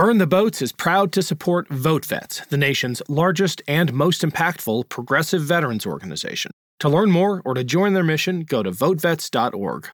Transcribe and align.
Burn 0.00 0.16
the 0.16 0.26
Boats 0.26 0.62
is 0.62 0.72
proud 0.72 1.12
to 1.12 1.20
support 1.20 1.68
VoteVets, 1.68 2.48
the 2.48 2.56
nation's 2.56 3.02
largest 3.06 3.60
and 3.68 3.92
most 3.92 4.22
impactful 4.22 4.88
progressive 4.88 5.42
veterans 5.42 5.84
organization. 5.84 6.52
To 6.78 6.88
learn 6.88 7.10
more 7.10 7.42
or 7.44 7.52
to 7.52 7.62
join 7.62 7.92
their 7.92 8.02
mission, 8.02 8.44
go 8.44 8.62
to 8.62 8.70
votevets.org. 8.70 9.90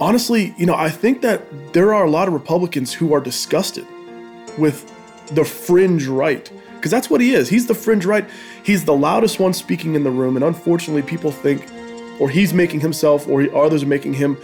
Honestly, 0.00 0.56
you 0.58 0.66
know, 0.66 0.74
I 0.74 0.90
think 0.90 1.22
that 1.22 1.72
there 1.72 1.94
are 1.94 2.04
a 2.04 2.10
lot 2.10 2.26
of 2.26 2.34
Republicans 2.34 2.92
who 2.92 3.12
are 3.12 3.20
disgusted 3.20 3.86
with 4.58 4.92
the 5.36 5.44
fringe 5.44 6.08
right 6.08 6.50
because 6.76 6.90
that's 6.90 7.10
what 7.10 7.20
he 7.20 7.34
is. 7.34 7.48
He's 7.48 7.66
the 7.66 7.74
fringe 7.74 8.04
right. 8.04 8.28
He's 8.62 8.84
the 8.84 8.94
loudest 8.94 9.40
one 9.40 9.52
speaking 9.52 9.94
in 9.94 10.04
the 10.04 10.10
room, 10.10 10.36
and 10.36 10.44
unfortunately, 10.44 11.02
people 11.02 11.30
think, 11.32 11.66
or 12.20 12.30
he's 12.30 12.54
making 12.54 12.80
himself, 12.80 13.26
or 13.28 13.42
others 13.56 13.82
are 13.82 13.86
making 13.86 14.14
him 14.14 14.38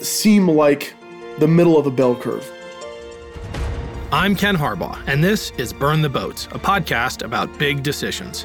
seem 0.00 0.48
like 0.48 0.94
the 1.38 1.48
middle 1.48 1.76
of 1.76 1.84
the 1.84 1.90
bell 1.90 2.16
curve. 2.16 2.50
I'm 4.12 4.34
Ken 4.34 4.56
Harbaugh, 4.56 5.00
and 5.06 5.22
this 5.22 5.52
is 5.56 5.72
Burn 5.72 6.02
the 6.02 6.08
Boats, 6.08 6.46
a 6.46 6.58
podcast 6.58 7.22
about 7.24 7.56
big 7.58 7.82
decisions. 7.82 8.44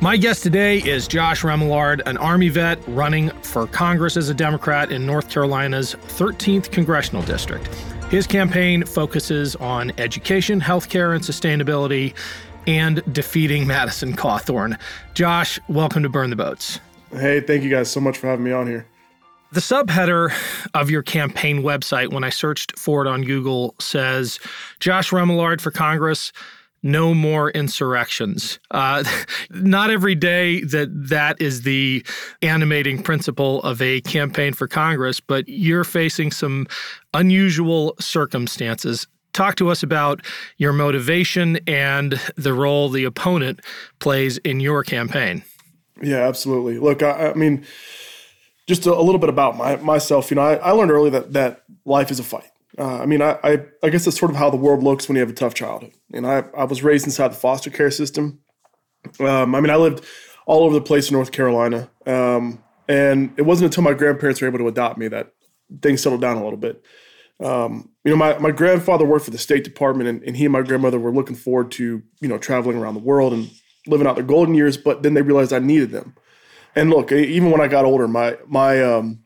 My 0.00 0.16
guest 0.16 0.42
today 0.42 0.78
is 0.78 1.08
Josh 1.08 1.42
Remillard, 1.42 2.02
an 2.06 2.16
Army 2.16 2.48
vet 2.48 2.78
running 2.88 3.30
for 3.42 3.66
Congress 3.66 4.16
as 4.16 4.28
a 4.28 4.34
Democrat 4.34 4.92
in 4.92 5.04
North 5.06 5.28
Carolina's 5.28 5.94
13th 5.94 6.70
congressional 6.70 7.22
district. 7.22 7.68
His 8.10 8.26
campaign 8.26 8.86
focuses 8.86 9.54
on 9.56 9.92
education, 9.98 10.62
healthcare, 10.62 11.14
and 11.14 11.22
sustainability, 11.22 12.14
and 12.66 13.02
defeating 13.12 13.66
Madison 13.66 14.16
Cawthorn. 14.16 14.78
Josh, 15.12 15.60
welcome 15.68 16.02
to 16.04 16.08
Burn 16.08 16.30
the 16.30 16.36
Boats. 16.36 16.80
Hey, 17.10 17.40
thank 17.40 17.62
you 17.62 17.68
guys 17.68 17.90
so 17.90 18.00
much 18.00 18.16
for 18.16 18.26
having 18.28 18.46
me 18.46 18.52
on 18.52 18.66
here. 18.66 18.86
The 19.52 19.60
subheader 19.60 20.32
of 20.72 20.90
your 20.90 21.02
campaign 21.02 21.62
website, 21.62 22.10
when 22.10 22.24
I 22.24 22.30
searched 22.30 22.78
for 22.78 23.04
it 23.04 23.08
on 23.08 23.24
Google, 23.24 23.74
says 23.78 24.38
Josh 24.80 25.10
Remillard 25.10 25.60
for 25.60 25.70
Congress 25.70 26.32
no 26.82 27.14
more 27.14 27.50
insurrections. 27.50 28.58
Uh, 28.70 29.04
not 29.50 29.90
every 29.90 30.14
day 30.14 30.62
that 30.64 30.88
that 31.08 31.40
is 31.40 31.62
the 31.62 32.04
animating 32.42 33.02
principle 33.02 33.62
of 33.62 33.82
a 33.82 34.00
campaign 34.02 34.52
for 34.52 34.68
Congress, 34.68 35.20
but 35.20 35.48
you're 35.48 35.84
facing 35.84 36.30
some 36.30 36.66
unusual 37.14 37.94
circumstances. 37.98 39.06
Talk 39.32 39.56
to 39.56 39.68
us 39.68 39.82
about 39.82 40.24
your 40.56 40.72
motivation 40.72 41.58
and 41.66 42.20
the 42.36 42.52
role 42.52 42.88
the 42.88 43.04
opponent 43.04 43.60
plays 43.98 44.38
in 44.38 44.60
your 44.60 44.82
campaign. 44.82 45.44
Yeah, 46.02 46.26
absolutely. 46.28 46.78
Look, 46.78 47.02
I, 47.02 47.30
I 47.30 47.34
mean, 47.34 47.64
just 48.66 48.86
a, 48.86 48.92
a, 48.92 49.02
little 49.02 49.18
bit 49.18 49.28
about 49.28 49.56
my, 49.56 49.76
myself. 49.76 50.30
You 50.30 50.36
know, 50.36 50.42
I, 50.42 50.54
I 50.54 50.70
learned 50.70 50.90
early 50.90 51.10
that 51.10 51.32
that 51.32 51.62
life 51.84 52.10
is 52.10 52.20
a 52.20 52.24
fight. 52.24 52.50
Uh, 52.78 52.98
I 52.98 53.06
mean, 53.06 53.20
I, 53.20 53.38
I, 53.42 53.64
I 53.82 53.90
guess 53.90 54.04
that's 54.04 54.18
sort 54.18 54.30
of 54.30 54.36
how 54.36 54.50
the 54.50 54.56
world 54.56 54.82
looks 54.82 55.08
when 55.08 55.16
you 55.16 55.20
have 55.20 55.30
a 55.30 55.34
tough 55.34 55.54
childhood. 55.54 55.92
And 56.12 56.26
I 56.26 56.44
I 56.56 56.64
was 56.64 56.82
raised 56.82 57.06
inside 57.06 57.28
the 57.28 57.36
foster 57.36 57.70
care 57.70 57.90
system. 57.90 58.40
Um, 59.20 59.54
I 59.54 59.60
mean, 59.60 59.70
I 59.70 59.76
lived 59.76 60.04
all 60.46 60.64
over 60.64 60.74
the 60.74 60.80
place 60.80 61.10
in 61.10 61.14
North 61.14 61.32
Carolina, 61.32 61.90
um, 62.06 62.62
and 62.88 63.32
it 63.36 63.42
wasn't 63.42 63.66
until 63.66 63.82
my 63.82 63.94
grandparents 63.94 64.40
were 64.40 64.48
able 64.48 64.58
to 64.58 64.68
adopt 64.68 64.98
me 64.98 65.08
that 65.08 65.32
things 65.82 66.02
settled 66.02 66.20
down 66.20 66.36
a 66.36 66.44
little 66.44 66.58
bit. 66.58 66.84
Um, 67.40 67.90
you 68.04 68.10
know, 68.10 68.16
my, 68.16 68.38
my 68.38 68.50
grandfather 68.50 69.04
worked 69.04 69.24
for 69.24 69.30
the 69.30 69.38
State 69.38 69.62
Department, 69.62 70.08
and, 70.08 70.22
and 70.22 70.36
he 70.36 70.44
and 70.44 70.52
my 70.52 70.62
grandmother 70.62 70.98
were 70.98 71.12
looking 71.12 71.36
forward 71.36 71.70
to 71.72 72.02
you 72.20 72.28
know 72.28 72.38
traveling 72.38 72.78
around 72.78 72.94
the 72.94 73.00
world 73.00 73.32
and 73.32 73.50
living 73.86 74.06
out 74.06 74.14
their 74.14 74.24
golden 74.24 74.54
years. 74.54 74.76
But 74.76 75.02
then 75.02 75.14
they 75.14 75.22
realized 75.22 75.52
I 75.52 75.58
needed 75.58 75.90
them. 75.90 76.14
And 76.76 76.90
look, 76.90 77.10
even 77.10 77.50
when 77.50 77.60
I 77.60 77.66
got 77.66 77.84
older, 77.84 78.06
my 78.06 78.36
my 78.46 78.82
um, 78.82 79.20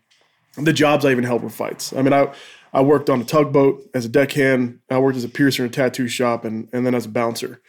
the 0.56 0.72
jobs 0.72 1.05
I 1.05 1.11
even 1.11 1.25
held 1.25 1.42
were 1.42 1.50
fights. 1.50 1.92
I 1.92 2.03
mean, 2.03 2.12
I 2.12 2.33
I 2.73 2.81
worked 2.81 3.11
on 3.11 3.20
a 3.20 3.25
tugboat 3.25 3.83
as 3.95 4.05
a 4.05 4.09
deckhand. 4.09 4.78
I 4.91 4.99
worked 4.99 5.16
as 5.16 5.25
a 5.25 5.28
piercer 5.28 5.65
in 5.65 5.69
a 5.71 5.72
tattoo 5.72 6.09
shop, 6.09 6.44
and 6.44 6.69
and 6.72 6.87
then 6.87 6.94
as 6.94 7.06
a 7.06 7.10
bouncer. 7.10 7.60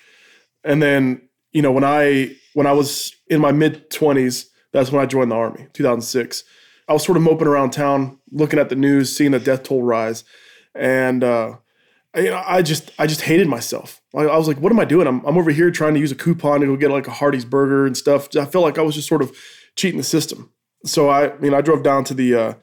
And 0.64 0.82
then 0.82 1.28
you 1.52 1.62
know 1.62 1.72
when 1.72 1.84
I 1.84 2.36
when 2.54 2.68
I 2.68 2.72
was 2.72 3.16
in 3.28 3.42
my 3.42 3.52
mid 3.52 3.90
twenties, 3.90 4.50
that's 4.72 4.92
when 4.92 5.02
I 5.02 5.06
joined 5.06 5.32
the 5.32 5.36
army, 5.36 5.68
2006. 5.74 6.44
I 6.88 6.94
was 6.94 7.06
sort 7.06 7.18
of 7.18 7.24
moping 7.24 7.48
around 7.48 7.72
town, 7.72 8.20
looking 8.32 8.60
at 8.60 8.70
the 8.70 8.76
news, 8.76 9.16
seeing 9.16 9.32
the 9.32 9.40
death 9.40 9.64
toll 9.64 9.84
rise, 9.84 10.24
and 10.76 11.24
uh, 11.24 11.56
you 12.16 12.30
know 12.30 12.42
I 12.46 12.62
just 12.62 12.92
I 12.98 13.08
just 13.08 13.22
hated 13.22 13.48
myself. 13.48 14.02
I, 14.16 14.24
I 14.24 14.38
was 14.38 14.48
like, 14.48 14.58
what 14.58 14.72
am 14.72 14.80
I 14.80 14.86
doing? 14.86 15.08
I'm 15.08 15.26
I'm 15.26 15.38
over 15.38 15.52
here 15.52 15.72
trying 15.72 15.94
to 15.94 16.00
use 16.00 16.12
a 16.12 16.16
coupon 16.16 16.62
to 16.62 16.68
go 16.68 16.76
get 16.76 16.92
like 16.92 17.08
a 17.08 17.12
Hardee's 17.12 17.46
burger 17.46 17.86
and 17.86 17.96
stuff. 17.96 18.36
I 18.36 18.46
felt 18.46 18.64
like 18.64 18.78
I 18.78 18.82
was 18.82 18.96
just 18.96 19.08
sort 19.08 19.22
of 19.22 19.36
cheating 19.76 19.98
the 19.98 20.04
system. 20.04 20.52
So 20.86 21.10
I, 21.10 21.34
I 21.34 21.38
mean, 21.38 21.54
I 21.54 21.62
drove 21.62 21.84
down 21.84 22.04
to 22.06 22.14
the 22.14 22.36
uh, 22.36 22.54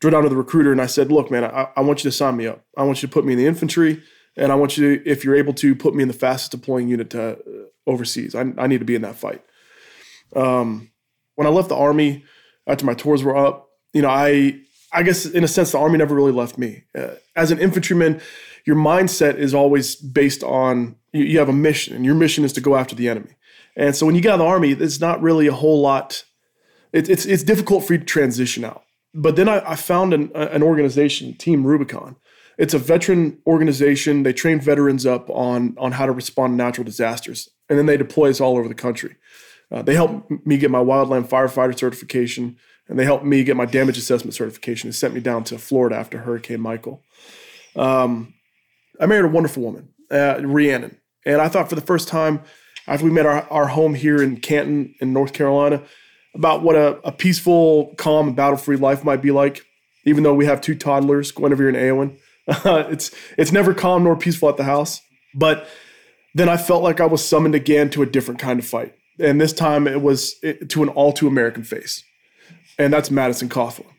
drove 0.00 0.12
down 0.12 0.22
to 0.22 0.28
the 0.28 0.36
recruiter 0.36 0.72
and 0.72 0.80
I 0.80 0.86
said, 0.86 1.12
look, 1.12 1.30
man, 1.30 1.44
I, 1.44 1.68
I 1.76 1.80
want 1.80 2.02
you 2.02 2.10
to 2.10 2.16
sign 2.16 2.36
me 2.36 2.46
up. 2.46 2.64
I 2.76 2.82
want 2.84 3.02
you 3.02 3.08
to 3.08 3.12
put 3.12 3.24
me 3.24 3.34
in 3.34 3.38
the 3.38 3.46
infantry. 3.46 4.02
And 4.36 4.50
I 4.50 4.54
want 4.54 4.76
you 4.76 4.96
to, 4.96 5.08
if 5.08 5.24
you're 5.24 5.34
able 5.34 5.52
to, 5.54 5.74
put 5.74 5.94
me 5.94 6.02
in 6.02 6.08
the 6.08 6.14
fastest 6.14 6.52
deploying 6.52 6.88
unit 6.88 7.10
to 7.10 7.32
uh, 7.32 7.36
overseas. 7.86 8.34
I, 8.34 8.52
I 8.56 8.66
need 8.66 8.78
to 8.78 8.84
be 8.84 8.94
in 8.94 9.02
that 9.02 9.16
fight. 9.16 9.44
Um, 10.34 10.90
when 11.34 11.46
I 11.46 11.50
left 11.50 11.68
the 11.68 11.76
army, 11.76 12.24
after 12.66 12.86
my 12.86 12.94
tours 12.94 13.22
were 13.22 13.36
up, 13.36 13.70
you 13.92 14.02
know, 14.02 14.08
I 14.08 14.60
I 14.92 15.02
guess 15.02 15.26
in 15.26 15.44
a 15.44 15.48
sense 15.48 15.72
the 15.72 15.78
army 15.78 15.98
never 15.98 16.14
really 16.14 16.32
left 16.32 16.58
me. 16.58 16.84
Uh, 16.96 17.14
as 17.36 17.50
an 17.50 17.58
infantryman, 17.58 18.20
your 18.64 18.76
mindset 18.76 19.36
is 19.36 19.54
always 19.54 19.96
based 19.96 20.42
on 20.42 20.96
you, 21.12 21.24
you, 21.24 21.38
have 21.38 21.48
a 21.48 21.52
mission, 21.52 21.94
and 21.94 22.04
your 22.04 22.14
mission 22.14 22.44
is 22.44 22.52
to 22.54 22.60
go 22.60 22.76
after 22.76 22.94
the 22.94 23.08
enemy. 23.08 23.36
And 23.76 23.94
so 23.96 24.06
when 24.06 24.14
you 24.14 24.20
get 24.20 24.30
out 24.30 24.34
of 24.34 24.40
the 24.40 24.46
army, 24.46 24.72
it's 24.72 25.00
not 25.00 25.22
really 25.22 25.46
a 25.46 25.52
whole 25.52 25.80
lot. 25.80 26.24
It, 26.92 27.08
it's 27.08 27.24
it's 27.24 27.42
difficult 27.42 27.84
for 27.84 27.94
you 27.94 27.98
to 28.00 28.04
transition 28.04 28.64
out. 28.64 28.84
But 29.14 29.36
then 29.36 29.48
I, 29.48 29.72
I 29.72 29.76
found 29.76 30.14
an, 30.14 30.30
an 30.34 30.62
organization, 30.62 31.34
Team 31.34 31.66
Rubicon. 31.66 32.16
It's 32.58 32.74
a 32.74 32.78
veteran 32.78 33.38
organization. 33.46 34.22
They 34.22 34.32
train 34.32 34.60
veterans 34.60 35.06
up 35.06 35.30
on, 35.30 35.74
on 35.78 35.92
how 35.92 36.06
to 36.06 36.12
respond 36.12 36.52
to 36.52 36.56
natural 36.56 36.84
disasters, 36.84 37.48
and 37.68 37.78
then 37.78 37.86
they 37.86 37.96
deploy 37.96 38.30
us 38.30 38.40
all 38.40 38.56
over 38.56 38.68
the 38.68 38.74
country. 38.74 39.16
Uh, 39.72 39.82
they 39.82 39.94
helped 39.94 40.30
me 40.46 40.58
get 40.58 40.70
my 40.70 40.78
wildland 40.78 41.28
firefighter 41.28 41.78
certification, 41.78 42.56
and 42.88 42.98
they 42.98 43.04
helped 43.04 43.24
me 43.24 43.44
get 43.44 43.56
my 43.56 43.66
damage 43.66 43.96
assessment 43.96 44.34
certification. 44.34 44.90
It 44.90 44.94
sent 44.94 45.14
me 45.14 45.20
down 45.20 45.44
to 45.44 45.58
Florida 45.58 45.96
after 45.96 46.18
Hurricane 46.18 46.60
Michael. 46.60 47.02
Um, 47.76 48.34
I 49.00 49.06
married 49.06 49.24
a 49.24 49.28
wonderful 49.28 49.62
woman, 49.62 49.90
uh, 50.10 50.40
Rhiannon, 50.42 50.98
and 51.24 51.40
I 51.40 51.48
thought 51.48 51.68
for 51.68 51.76
the 51.76 51.80
first 51.80 52.08
time 52.08 52.42
after 52.86 53.04
we 53.04 53.12
met 53.12 53.26
our, 53.26 53.42
our 53.50 53.68
home 53.68 53.94
here 53.94 54.20
in 54.22 54.38
Canton 54.38 54.94
in 55.00 55.12
North 55.12 55.32
Carolina, 55.32 55.82
about 56.34 56.62
what 56.62 56.76
a, 56.76 56.98
a 57.06 57.12
peaceful, 57.12 57.94
calm, 57.96 58.34
battle-free 58.34 58.76
life 58.76 59.04
might 59.04 59.22
be 59.22 59.30
like. 59.30 59.64
Even 60.06 60.22
though 60.22 60.34
we 60.34 60.46
have 60.46 60.60
two 60.60 60.74
toddlers, 60.74 61.30
Guinevere 61.32 61.68
and 61.68 61.76
Eowyn, 61.76 62.18
it's 62.90 63.10
it's 63.36 63.52
never 63.52 63.74
calm 63.74 64.04
nor 64.04 64.16
peaceful 64.16 64.48
at 64.48 64.56
the 64.56 64.64
house. 64.64 65.02
But 65.34 65.66
then 66.34 66.48
I 66.48 66.56
felt 66.56 66.82
like 66.82 67.00
I 67.00 67.06
was 67.06 67.26
summoned 67.26 67.54
again 67.54 67.90
to 67.90 68.02
a 68.02 68.06
different 68.06 68.40
kind 68.40 68.58
of 68.58 68.66
fight, 68.66 68.94
and 69.18 69.40
this 69.40 69.52
time 69.52 69.86
it 69.86 70.00
was 70.00 70.34
to 70.68 70.82
an 70.82 70.88
all 70.88 71.12
too 71.12 71.28
American 71.28 71.64
face, 71.64 72.02
and 72.78 72.92
that's 72.92 73.10
Madison 73.10 73.48
Cawthorn. 73.48 73.92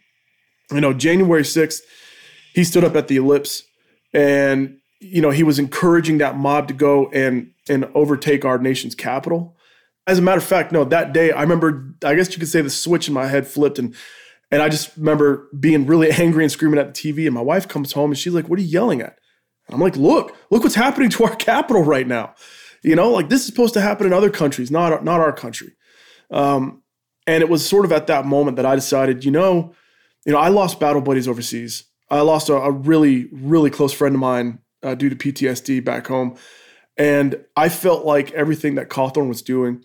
You 0.71 0.81
know, 0.81 0.93
January 0.93 1.45
sixth, 1.45 1.83
he 2.55 2.63
stood 2.63 2.83
up 2.83 2.95
at 2.95 3.07
the 3.07 3.17
Ellipse, 3.17 3.63
and 4.11 4.77
you 4.99 5.21
know 5.21 5.29
he 5.29 5.43
was 5.43 5.59
encouraging 5.59 6.17
that 6.17 6.35
mob 6.35 6.67
to 6.69 6.73
go 6.73 7.09
and 7.11 7.51
and 7.69 7.85
overtake 7.93 8.43
our 8.43 8.57
nation's 8.57 8.95
capital 8.95 9.55
as 10.07 10.19
a 10.19 10.21
matter 10.21 10.39
of 10.39 10.43
fact, 10.43 10.71
no, 10.71 10.83
that 10.85 11.13
day 11.13 11.31
I 11.31 11.41
remember, 11.41 11.93
I 12.03 12.15
guess 12.15 12.31
you 12.31 12.39
could 12.39 12.47
say 12.47 12.61
the 12.61 12.69
switch 12.69 13.07
in 13.07 13.13
my 13.13 13.27
head 13.27 13.47
flipped 13.47 13.79
and 13.79 13.95
and 14.51 14.61
I 14.61 14.67
just 14.67 14.95
remember 14.97 15.47
being 15.57 15.85
really 15.85 16.11
angry 16.19 16.43
and 16.43 16.51
screaming 16.51 16.79
at 16.79 16.93
the 16.93 17.13
TV. 17.13 17.25
And 17.25 17.33
my 17.33 17.41
wife 17.41 17.67
comes 17.67 17.93
home 17.93 18.11
and 18.11 18.17
she's 18.17 18.33
like, 18.33 18.49
What 18.49 18.59
are 18.59 18.61
you 18.61 18.67
yelling 18.67 19.01
at? 19.01 19.17
And 19.67 19.75
I'm 19.75 19.79
like, 19.79 19.95
Look, 19.95 20.35
look 20.49 20.63
what's 20.63 20.75
happening 20.75 21.09
to 21.11 21.23
our 21.23 21.35
capital 21.37 21.83
right 21.83 22.07
now. 22.07 22.35
You 22.83 22.95
know, 22.95 23.11
like 23.11 23.29
this 23.29 23.41
is 23.41 23.45
supposed 23.45 23.73
to 23.75 23.81
happen 23.81 24.07
in 24.07 24.13
other 24.13 24.29
countries, 24.29 24.71
not, 24.71 25.03
not 25.03 25.19
our 25.19 25.31
country. 25.31 25.73
Um, 26.31 26.81
and 27.27 27.43
it 27.43 27.49
was 27.49 27.67
sort 27.67 27.85
of 27.85 27.91
at 27.91 28.07
that 28.07 28.25
moment 28.25 28.57
that 28.57 28.65
I 28.65 28.75
decided, 28.75 29.23
you 29.23 29.31
know, 29.31 29.75
you 30.25 30.31
know, 30.31 30.39
I 30.39 30.49
lost 30.49 30.79
battle 30.79 31.01
buddies 31.01 31.27
overseas. 31.27 31.83
I 32.09 32.21
lost 32.21 32.49
a, 32.49 32.55
a 32.55 32.71
really, 32.71 33.29
really 33.31 33.69
close 33.69 33.93
friend 33.93 34.15
of 34.15 34.19
mine 34.21 34.59
uh, 34.81 34.95
due 34.95 35.09
to 35.09 35.15
PTSD 35.15 35.85
back 35.85 36.07
home. 36.07 36.37
And 36.97 37.43
I 37.55 37.69
felt 37.69 38.05
like 38.05 38.31
everything 38.31 38.75
that 38.75 38.89
Cawthorn 38.89 39.27
was 39.27 39.41
doing 39.41 39.83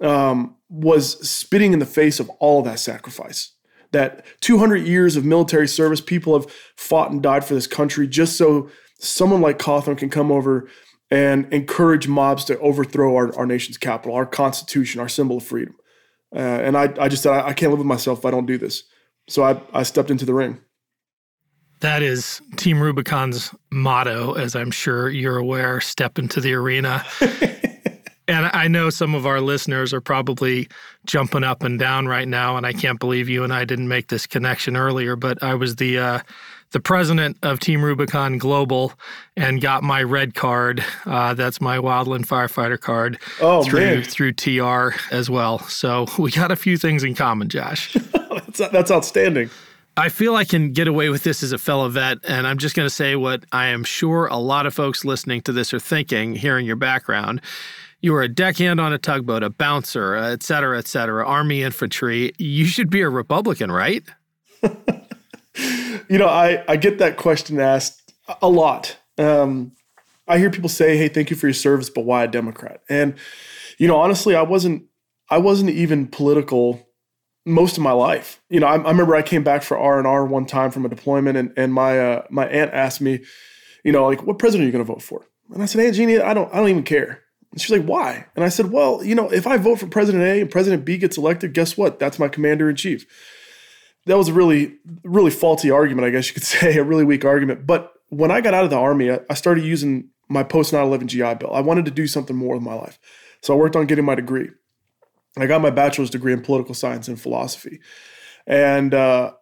um, 0.00 0.56
was 0.68 1.28
spitting 1.28 1.72
in 1.72 1.78
the 1.78 1.86
face 1.86 2.20
of 2.20 2.28
all 2.38 2.60
of 2.60 2.64
that 2.66 2.78
sacrifice. 2.78 3.52
That 3.92 4.24
200 4.40 4.86
years 4.86 5.16
of 5.16 5.24
military 5.24 5.68
service, 5.68 6.00
people 6.00 6.38
have 6.38 6.50
fought 6.76 7.10
and 7.10 7.22
died 7.22 7.44
for 7.44 7.54
this 7.54 7.66
country 7.66 8.08
just 8.08 8.36
so 8.36 8.68
someone 8.98 9.40
like 9.40 9.58
Cawthorn 9.58 9.98
can 9.98 10.10
come 10.10 10.32
over 10.32 10.68
and 11.10 11.52
encourage 11.52 12.08
mobs 12.08 12.44
to 12.46 12.58
overthrow 12.58 13.14
our, 13.14 13.34
our 13.36 13.46
nation's 13.46 13.76
capital, 13.76 14.16
our 14.16 14.26
constitution, 14.26 15.00
our 15.00 15.08
symbol 15.08 15.36
of 15.36 15.44
freedom. 15.44 15.76
Uh, 16.34 16.38
and 16.38 16.76
I, 16.76 16.92
I 16.98 17.08
just 17.08 17.22
said, 17.22 17.32
I, 17.32 17.48
I 17.48 17.52
can't 17.52 17.70
live 17.70 17.78
with 17.78 17.86
myself 17.86 18.20
if 18.20 18.24
I 18.24 18.30
don't 18.30 18.46
do 18.46 18.58
this. 18.58 18.82
So 19.28 19.42
I, 19.42 19.60
I 19.72 19.84
stepped 19.84 20.10
into 20.10 20.24
the 20.24 20.34
ring. 20.34 20.60
That 21.84 22.02
is 22.02 22.40
Team 22.56 22.80
Rubicon's 22.80 23.54
motto, 23.70 24.32
as 24.32 24.56
I'm 24.56 24.70
sure 24.70 25.10
you're 25.10 25.36
aware 25.36 25.82
step 25.82 26.18
into 26.18 26.40
the 26.40 26.54
arena. 26.54 27.04
And 28.26 28.46
I 28.54 28.68
know 28.68 28.88
some 28.88 29.14
of 29.14 29.26
our 29.26 29.42
listeners 29.42 29.92
are 29.92 30.00
probably 30.00 30.66
jumping 31.04 31.44
up 31.44 31.62
and 31.62 31.78
down 31.78 32.06
right 32.06 32.26
now, 32.26 32.56
and 32.56 32.64
I 32.64 32.72
can't 32.72 32.98
believe 32.98 33.28
you 33.28 33.44
and 33.44 33.52
I 33.52 33.66
didn't 33.66 33.86
make 33.86 34.08
this 34.08 34.26
connection 34.26 34.78
earlier. 34.78 35.14
But 35.14 35.42
I 35.42 35.54
was 35.56 35.76
the 35.76 35.98
uh, 35.98 36.20
the 36.70 36.80
president 36.80 37.36
of 37.42 37.60
Team 37.60 37.84
Rubicon 37.84 38.38
Global 38.38 38.94
and 39.36 39.60
got 39.60 39.82
my 39.82 40.02
red 40.02 40.34
card. 40.34 40.82
Uh, 41.04 41.34
that's 41.34 41.60
my 41.60 41.76
wildland 41.76 42.26
firefighter 42.26 42.80
card. 42.80 43.18
Oh 43.42 43.62
through, 43.62 43.80
man, 43.80 44.02
through 44.04 44.32
TR 44.32 44.96
as 45.10 45.28
well. 45.28 45.58
So 45.58 46.06
we 46.18 46.30
got 46.30 46.50
a 46.50 46.56
few 46.56 46.78
things 46.78 47.04
in 47.04 47.14
common, 47.14 47.50
Josh. 47.50 47.92
that's 48.32 48.70
that's 48.70 48.90
outstanding. 48.90 49.50
I 49.96 50.08
feel 50.08 50.34
I 50.34 50.44
can 50.44 50.72
get 50.72 50.88
away 50.88 51.08
with 51.08 51.22
this 51.22 51.42
as 51.42 51.52
a 51.52 51.58
fellow 51.58 51.88
vet, 51.88 52.18
and 52.24 52.46
I'm 52.46 52.58
just 52.58 52.74
going 52.74 52.86
to 52.86 52.94
say 52.94 53.14
what 53.14 53.44
I 53.52 53.66
am 53.66 53.84
sure 53.84 54.26
a 54.26 54.36
lot 54.36 54.66
of 54.66 54.74
folks 54.74 55.04
listening 55.04 55.40
to 55.42 55.52
this 55.52 55.72
are 55.72 55.78
thinking, 55.78 56.34
hearing 56.34 56.66
your 56.66 56.76
background. 56.76 57.40
You 58.00 58.12
were 58.12 58.22
a 58.22 58.28
deckhand 58.28 58.80
on 58.80 58.92
a 58.92 58.98
tugboat, 58.98 59.44
a 59.44 59.50
bouncer, 59.50 60.16
et 60.16 60.42
cetera, 60.42 60.78
et 60.78 60.88
cetera, 60.88 61.24
Army 61.26 61.62
infantry. 61.62 62.32
You 62.38 62.66
should 62.66 62.90
be 62.90 63.02
a 63.02 63.08
Republican, 63.08 63.70
right? 63.70 64.04
you 66.08 66.18
know, 66.18 66.28
I, 66.28 66.64
I 66.66 66.76
get 66.76 66.98
that 66.98 67.16
question 67.16 67.60
asked 67.60 68.12
a 68.42 68.48
lot. 68.48 68.98
Um, 69.16 69.72
I 70.26 70.38
hear 70.38 70.50
people 70.50 70.68
say, 70.68 70.96
"Hey, 70.96 71.08
thank 71.08 71.30
you 71.30 71.36
for 71.36 71.46
your 71.46 71.54
service, 71.54 71.88
but 71.88 72.04
why 72.04 72.24
a 72.24 72.28
Democrat?" 72.28 72.82
And 72.88 73.14
you 73.78 73.86
know, 73.86 73.96
honestly, 73.96 74.34
I 74.34 74.42
wasn't 74.42 74.84
I 75.30 75.38
wasn't 75.38 75.70
even 75.70 76.08
political 76.08 76.88
most 77.44 77.76
of 77.76 77.82
my 77.82 77.92
life. 77.92 78.40
You 78.48 78.60
know, 78.60 78.66
I, 78.66 78.76
I 78.76 78.90
remember 78.90 79.14
I 79.14 79.22
came 79.22 79.44
back 79.44 79.62
for 79.62 79.78
R 79.78 79.98
and 79.98 80.06
R 80.06 80.24
one 80.24 80.46
time 80.46 80.70
from 80.70 80.84
a 80.84 80.88
deployment, 80.88 81.36
and 81.36 81.52
and 81.56 81.72
my 81.72 81.98
uh, 81.98 82.22
my 82.30 82.46
aunt 82.46 82.72
asked 82.72 83.00
me, 83.00 83.24
you 83.84 83.92
know, 83.92 84.06
like, 84.06 84.22
"What 84.22 84.38
president 84.38 84.64
are 84.64 84.66
you 84.66 84.72
going 84.72 84.84
to 84.84 84.92
vote 84.92 85.02
for?" 85.02 85.26
And 85.52 85.62
I 85.62 85.66
said, 85.66 85.84
"Aunt 85.84 85.94
Jeannie, 85.94 86.20
I 86.20 86.34
don't 86.34 86.52
I 86.52 86.58
don't 86.58 86.68
even 86.68 86.84
care." 86.84 87.24
And 87.54 87.60
she's 87.60 87.70
like, 87.70 87.86
why? 87.86 88.26
And 88.34 88.44
I 88.44 88.48
said, 88.48 88.72
well, 88.72 89.04
you 89.04 89.14
know, 89.14 89.30
if 89.30 89.46
I 89.46 89.58
vote 89.58 89.78
for 89.78 89.86
President 89.86 90.24
A 90.24 90.40
and 90.40 90.50
President 90.50 90.84
B 90.84 90.98
gets 90.98 91.16
elected, 91.16 91.54
guess 91.54 91.76
what? 91.76 92.00
That's 92.00 92.18
my 92.18 92.26
commander 92.26 92.68
in 92.68 92.74
chief. 92.74 93.06
That 94.06 94.18
was 94.18 94.26
a 94.26 94.32
really, 94.32 94.74
really 95.04 95.30
faulty 95.30 95.70
argument, 95.70 96.04
I 96.04 96.10
guess 96.10 96.26
you 96.26 96.34
could 96.34 96.42
say, 96.42 96.76
a 96.76 96.82
really 96.82 97.04
weak 97.04 97.24
argument. 97.24 97.64
But 97.64 97.92
when 98.08 98.32
I 98.32 98.40
got 98.40 98.54
out 98.54 98.64
of 98.64 98.70
the 98.70 98.76
Army, 98.76 99.08
I 99.30 99.34
started 99.34 99.62
using 99.62 100.08
my 100.28 100.42
post 100.42 100.72
9 100.72 100.84
11 100.84 101.06
GI 101.06 101.34
Bill. 101.36 101.52
I 101.52 101.60
wanted 101.60 101.84
to 101.84 101.92
do 101.92 102.08
something 102.08 102.34
more 102.34 102.54
with 102.54 102.64
my 102.64 102.74
life. 102.74 102.98
So 103.40 103.54
I 103.54 103.56
worked 103.56 103.76
on 103.76 103.86
getting 103.86 104.04
my 104.04 104.16
degree. 104.16 104.50
I 105.36 105.46
got 105.46 105.60
my 105.60 105.70
bachelor's 105.70 106.10
degree 106.10 106.32
in 106.32 106.42
political 106.42 106.74
science 106.74 107.08
and 107.08 107.20
philosophy. 107.20 107.80
And 108.46 108.94
uh, 108.94 109.32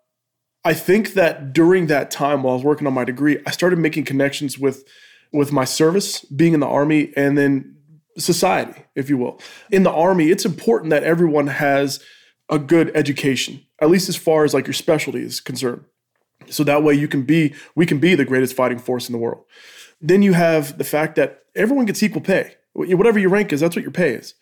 I 0.64 0.74
think 0.74 1.14
that 1.14 1.52
during 1.52 1.86
that 1.88 2.10
time 2.10 2.42
while 2.42 2.52
I 2.52 2.56
was 2.56 2.64
working 2.64 2.86
on 2.86 2.94
my 2.94 3.04
degree, 3.04 3.38
I 3.46 3.50
started 3.50 3.78
making 3.78 4.04
connections 4.04 4.58
with 4.58 4.84
with 5.32 5.50
my 5.50 5.64
service, 5.64 6.24
being 6.26 6.52
in 6.52 6.60
the 6.60 6.66
army, 6.66 7.10
and 7.16 7.38
then 7.38 7.74
society, 8.18 8.82
if 8.94 9.08
you 9.08 9.16
will. 9.16 9.40
In 9.70 9.82
the 9.82 9.90
army, 9.90 10.30
it's 10.30 10.44
important 10.44 10.90
that 10.90 11.04
everyone 11.04 11.46
has 11.46 12.04
a 12.50 12.58
good 12.58 12.94
education, 12.94 13.64
at 13.80 13.88
least 13.88 14.10
as 14.10 14.16
far 14.16 14.44
as 14.44 14.52
like 14.52 14.66
your 14.66 14.74
specialty 14.74 15.22
is 15.22 15.40
concerned. 15.40 15.84
So 16.50 16.64
that 16.64 16.82
way 16.82 16.94
you 16.94 17.08
can 17.08 17.22
be, 17.22 17.54
we 17.74 17.86
can 17.86 17.98
be 17.98 18.14
the 18.14 18.26
greatest 18.26 18.54
fighting 18.54 18.78
force 18.78 19.08
in 19.08 19.12
the 19.14 19.18
world. 19.18 19.44
Then 20.02 20.20
you 20.20 20.34
have 20.34 20.76
the 20.76 20.84
fact 20.84 21.16
that 21.16 21.44
everyone 21.54 21.86
gets 21.86 22.02
equal 22.02 22.20
pay. 22.20 22.56
Whatever 22.74 23.18
your 23.18 23.30
rank 23.30 23.52
is, 23.52 23.60
that's 23.60 23.76
what 23.76 23.82
your 23.82 23.92
pay 23.92 24.14
is. 24.14 24.34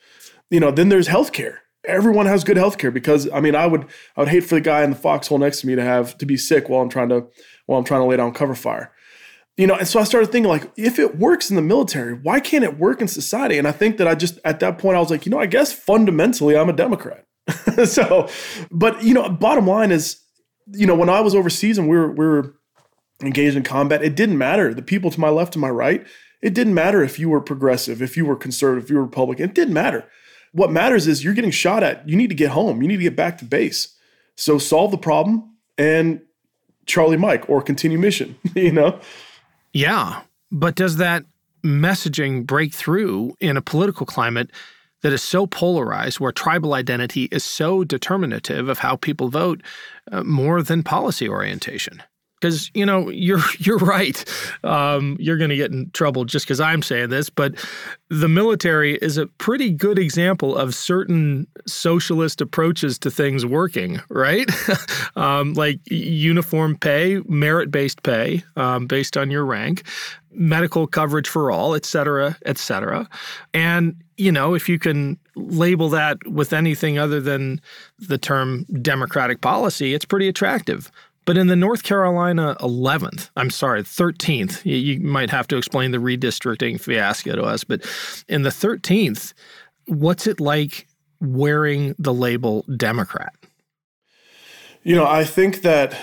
You 0.51 0.61
know, 0.61 0.71
then 0.71 0.89
there's 0.89 1.09
healthcare. 1.09 1.59
Everyone 1.87 2.27
has 2.27 2.45
good 2.45 2.57
healthcare 2.57 2.93
because 2.93 3.31
I 3.31 3.41
mean, 3.41 3.55
I 3.55 3.67
would 3.67 3.87
I 4.17 4.21
would 4.21 4.29
hate 4.29 4.45
for 4.45 4.57
the 4.57 4.61
guy 4.61 4.83
in 4.83 4.91
the 4.91 4.97
foxhole 4.97 5.39
next 5.39 5.61
to 5.63 5.67
me 5.67 5.75
to 5.77 5.83
have 5.83 6.19
to 6.19 6.27
be 6.27 6.37
sick 6.37 6.69
while 6.69 6.83
I'm 6.83 6.91
trying 6.91 7.09
to 7.09 7.27
while 7.67 7.79
I'm 7.79 7.85
trying 7.85 8.03
to 8.03 8.07
lay 8.07 8.17
down 8.17 8.33
cover 8.33 8.55
fire. 8.55 8.93
You 9.57 9.67
know 9.67 9.75
and 9.75 9.87
so 9.87 10.01
i 10.01 10.05
started 10.05 10.33
thinking 10.33 10.49
like 10.49 10.73
if 10.79 10.99
it 10.99 11.19
works 11.19 11.51
in 11.51 11.57
the 11.57 11.61
military 11.61 12.15
why 12.15 12.41
can't 12.41 12.65
it 12.65 12.79
work 12.79 13.03
in 13.03 13.09
society? 13.09 13.59
And 13.59 13.69
i 13.69 13.73
think 13.73 13.99
that 13.99 14.09
i 14.09 14.15
just 14.15 14.39
at 14.43 14.61
that 14.61 14.79
point 14.79 14.97
i 14.97 15.01
was 15.01 15.11
like 15.11 15.27
you 15.27 15.31
know 15.31 15.39
i 15.39 15.45
guess 15.45 15.71
fundamentally 15.71 16.57
i'm 16.57 16.71
a 16.71 16.73
democrat. 16.73 17.27
So 17.85 18.29
but 18.71 19.03
you 19.03 19.13
know 19.13 19.29
bottom 19.29 19.67
line 19.67 19.91
is 19.91 20.19
you 20.73 20.87
know 20.87 20.95
when 20.95 21.11
i 21.11 21.21
was 21.21 21.35
overseas 21.35 21.77
and 21.77 21.91
we 21.91 21.97
were 21.99 22.11
we 22.11 22.25
were 22.25 22.55
engaged 23.23 23.55
in 23.55 23.63
combat 23.63 24.03
it 24.03 24.17
didn't 24.17 24.39
matter. 24.39 24.73
The 24.73 24.83
people 24.83 25.11
to 25.11 25.21
my 25.21 25.29
left 25.29 25.57
and 25.57 25.61
my 25.61 25.69
right 25.69 26.07
it 26.41 26.55
didn't 26.55 26.73
matter 26.73 27.03
if 27.03 27.19
you 27.19 27.29
were 27.29 27.43
progressive 27.43 28.01
if 28.01 28.17
you 28.17 28.25
were 28.25 28.37
conservative 28.37 28.85
if 28.85 28.91
you 28.91 28.97
were 28.97 29.05
republican 29.05 29.51
it 29.51 29.55
didn't 29.55 29.75
matter 29.75 30.09
what 30.53 30.71
matters 30.71 31.07
is 31.07 31.23
you're 31.23 31.35
getting 31.35 31.51
shot 31.51 31.83
at 31.83 32.09
you 32.09 32.17
need 32.17 32.29
to 32.29 32.35
get 32.35 32.51
home 32.51 32.83
you 32.83 32.89
need 32.89 32.97
to 32.97 33.03
get 33.03 33.17
back 33.17 33.39
to 33.39 33.45
base 33.45 33.97
so 34.37 34.59
solve 34.59 34.91
the 34.91 34.99
problem 34.99 35.55
and 35.79 36.21
charlie 36.87 37.17
mike 37.17 37.49
or 37.49 37.63
continue 37.63 37.99
mission 37.99 38.37
you 38.55 38.73
know 38.73 39.01
yeah. 39.73 40.23
But 40.51 40.75
does 40.75 40.97
that 40.97 41.25
messaging 41.65 42.47
break 42.47 42.75
through 42.75 43.35
in 43.41 43.57
a 43.57 43.63
political 43.63 44.07
climate 44.07 44.51
that 45.03 45.13
is 45.13 45.23
so 45.23 45.47
polarized, 45.47 46.21
where 46.21 46.33
tribal 46.33 46.75
identity 46.75 47.25
is 47.31 47.45
so 47.45 47.85
determinative 47.85 48.69
of 48.69 48.79
how 48.79 48.97
people 48.97 49.29
vote 49.29 49.63
uh, 50.13 50.23
more 50.25 50.63
than 50.63 50.83
policy 50.83 51.29
orientation? 51.29 52.03
Because 52.41 52.71
you 52.75 52.87
know 52.87 53.09
you're 53.11 53.41
you're 53.59 53.79
right. 53.79 54.25
Um, 54.65 55.17
you're 55.21 55.37
going 55.37 55.51
to 55.51 55.57
get 55.57 55.73
in 55.73 55.91
trouble 55.91 56.25
just 56.25 56.47
because 56.47 56.61
I'm 56.61 56.83
saying 56.83 57.11
this, 57.11 57.31
but 57.31 57.55
the 58.09 58.29
military 58.29 58.97
is 58.97 59.19
a 59.19 59.27
pretty 59.27 59.71
good 59.71 59.99
example 59.99 60.57
of 60.57 60.75
certain 60.75 61.47
socialist 61.67 62.41
approaches 62.41 62.99
to 63.01 63.11
things 63.11 63.45
working. 63.45 64.01
Right, 64.09 64.51
um, 65.17 65.55
like 65.55 65.81
uniform 65.91 66.77
pay, 66.77 67.21
merit-based 67.29 68.03
pay 68.03 68.43
um, 68.57 68.87
based 68.87 69.17
on 69.17 69.31
your 69.31 69.45
rank, 69.45 69.85
medical 70.33 70.87
coverage 70.87 71.29
for 71.29 71.51
all, 71.51 71.75
et 71.75 71.85
cetera, 71.85 72.37
et 72.47 72.59
cetera, 72.59 73.09
and 73.53 73.97
you 74.17 74.33
know 74.33 74.55
if 74.55 74.69
you 74.69 74.79
can 74.79 75.19
label 75.37 75.89
that 75.89 76.19
with 76.27 76.53
anything 76.53 76.99
other 76.99 77.21
than 77.21 77.61
the 77.99 78.19
term 78.19 78.65
democratic 78.83 79.41
policy, 79.41 79.95
it's 79.95 80.05
pretty 80.05 80.29
attractive. 80.29 80.91
But 81.31 81.39
in 81.39 81.47
the 81.47 81.55
North 81.55 81.85
Carolina 81.85 82.57
11th, 82.59 83.31
I'm 83.37 83.51
sorry, 83.51 83.85
13th, 83.85 84.65
you, 84.65 84.75
you, 84.75 85.01
might 85.01 85.31
have 85.31 85.47
to 85.47 85.57
explain 85.57 85.93
the 85.93 85.99
redistricting 85.99 86.81
fiasco 86.81 87.37
to 87.37 87.43
us, 87.43 87.63
but 87.63 87.83
in 88.27 88.43
the 88.43 88.51
13th, 88.51 89.33
what's 89.87 90.27
it 90.27 90.41
like 90.41 90.89
wearing 91.21 91.95
the 92.01 92.13
label 92.13 92.65
Democrat? 92.77 93.33
You 94.83 94.97
know, 94.97 95.07
I 95.07 95.23
think 95.23 95.63
that 95.63 95.97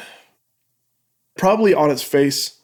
probably 1.37 1.73
on 1.73 1.91
its 1.91 2.03
face, 2.03 2.61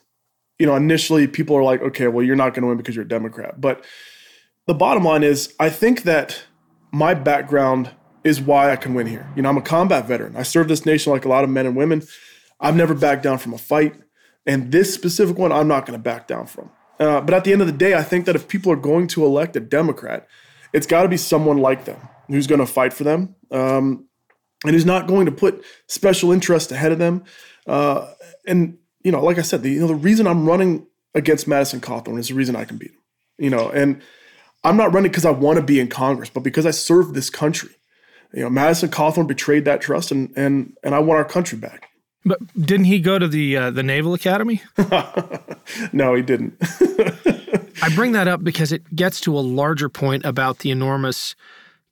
you 0.57 0.65
know, 0.65 0.77
initially 0.77 1.27
people 1.27 1.57
are 1.57 1.63
like, 1.63 1.81
okay, 1.81 2.07
well, 2.07 2.25
you're 2.25 2.37
not 2.37 2.53
going 2.53 2.61
to 2.61 2.69
win 2.69 2.77
because 2.77 2.95
you're 2.95 3.03
a 3.03 3.09
Democrat. 3.09 3.59
But 3.59 3.83
the 4.67 4.73
bottom 4.73 5.03
line 5.03 5.23
is, 5.23 5.53
I 5.59 5.69
think 5.69 6.03
that 6.03 6.43
my 6.93 7.13
background 7.13 7.89
is 8.23 8.39
why 8.39 8.71
I 8.71 8.77
can 8.77 8.93
win 8.93 9.07
here. 9.07 9.29
You 9.35 9.41
know, 9.41 9.49
I'm 9.49 9.57
a 9.57 9.61
combat 9.61 10.07
veteran. 10.07 10.37
I 10.37 10.43
serve 10.43 10.69
this 10.69 10.85
nation 10.85 11.11
like 11.11 11.25
a 11.25 11.27
lot 11.27 11.43
of 11.43 11.49
men 11.49 11.65
and 11.65 11.75
women. 11.75 12.03
I've 12.59 12.75
never 12.75 12.93
backed 12.93 13.23
down 13.23 13.37
from 13.37 13.53
a 13.53 13.57
fight. 13.57 13.95
And 14.45 14.71
this 14.71 14.93
specific 14.93 15.37
one, 15.37 15.51
I'm 15.51 15.67
not 15.67 15.85
going 15.85 15.97
to 15.97 16.03
back 16.03 16.27
down 16.27 16.47
from. 16.47 16.69
Uh, 16.99 17.21
but 17.21 17.33
at 17.33 17.43
the 17.43 17.51
end 17.51 17.61
of 17.61 17.67
the 17.67 17.73
day, 17.73 17.93
I 17.93 18.03
think 18.03 18.25
that 18.25 18.35
if 18.35 18.47
people 18.47 18.71
are 18.71 18.77
going 18.77 19.07
to 19.07 19.25
elect 19.25 19.55
a 19.55 19.59
Democrat, 19.59 20.27
it's 20.73 20.87
got 20.87 21.03
to 21.03 21.09
be 21.09 21.17
someone 21.17 21.57
like 21.57 21.85
them 21.85 21.99
who's 22.27 22.47
going 22.47 22.59
to 22.59 22.65
fight 22.65 22.93
for 22.93 23.03
them 23.03 23.35
um, 23.51 24.07
and 24.65 24.73
who's 24.73 24.85
not 24.85 25.07
going 25.07 25.25
to 25.25 25.31
put 25.31 25.63
special 25.87 26.31
interests 26.31 26.71
ahead 26.71 26.91
of 26.91 26.99
them. 26.99 27.23
Uh, 27.67 28.11
and 28.45 28.77
you 29.03 29.11
know, 29.11 29.23
like 29.23 29.37
I 29.37 29.41
said, 29.41 29.63
the 29.63 29.69
you 29.69 29.79
know 29.81 29.87
the 29.87 29.95
reason 29.95 30.27
I'm 30.27 30.47
running 30.47 30.87
against 31.13 31.47
Madison 31.47 31.81
Cawthorn 31.81 32.19
is 32.19 32.29
the 32.29 32.33
reason 32.33 32.55
I 32.55 32.65
can 32.65 32.77
beat 32.77 32.91
him. 32.91 32.97
You 33.37 33.49
know, 33.49 33.69
and 33.69 34.01
I'm 34.63 34.77
not 34.77 34.93
running 34.93 35.11
because 35.11 35.25
I 35.25 35.31
want 35.31 35.57
to 35.57 35.63
be 35.63 35.79
in 35.79 35.87
Congress, 35.87 36.29
but 36.29 36.43
because 36.43 36.65
I 36.65 36.71
serve 36.71 37.13
this 37.13 37.29
country. 37.29 37.71
You 38.33 38.43
know, 38.43 38.49
Madison 38.49 38.89
Cawthorn 38.89 39.27
betrayed 39.27 39.65
that 39.65 39.81
trust, 39.81 40.11
and 40.11 40.31
and 40.35 40.75
and 40.83 40.95
I 40.95 40.99
want 40.99 41.19
our 41.19 41.25
country 41.25 41.57
back. 41.57 41.89
But 42.25 42.39
didn't 42.55 42.85
he 42.85 42.99
go 42.99 43.19
to 43.19 43.27
the 43.27 43.57
uh, 43.57 43.71
the 43.71 43.83
Naval 43.83 44.13
Academy? 44.13 44.61
no, 45.93 46.15
he 46.15 46.21
didn't. 46.21 46.55
I 47.81 47.93
bring 47.95 48.13
that 48.13 48.27
up 48.27 48.43
because 48.43 48.71
it 48.71 48.95
gets 48.95 49.19
to 49.21 49.37
a 49.37 49.41
larger 49.41 49.89
point 49.89 50.23
about 50.23 50.59
the 50.59 50.71
enormous 50.71 51.35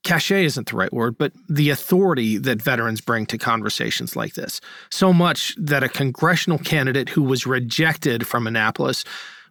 cachet 0.04 0.46
isn't 0.46 0.70
the 0.70 0.76
right 0.76 0.92
word, 0.94 1.18
but 1.18 1.34
the 1.50 1.70
authority 1.70 2.38
that 2.38 2.62
veterans 2.62 3.02
bring 3.02 3.26
to 3.28 3.38
conversations 3.38 4.16
like 4.16 4.34
this. 4.34 4.62
So 4.90 5.14
much 5.14 5.56
that 5.58 5.84
a 5.84 5.90
congressional 5.90 6.60
candidate 6.60 7.10
who 7.10 7.22
was 7.22 7.46
rejected 7.46 8.26
from 8.26 8.48
Annapolis 8.48 9.04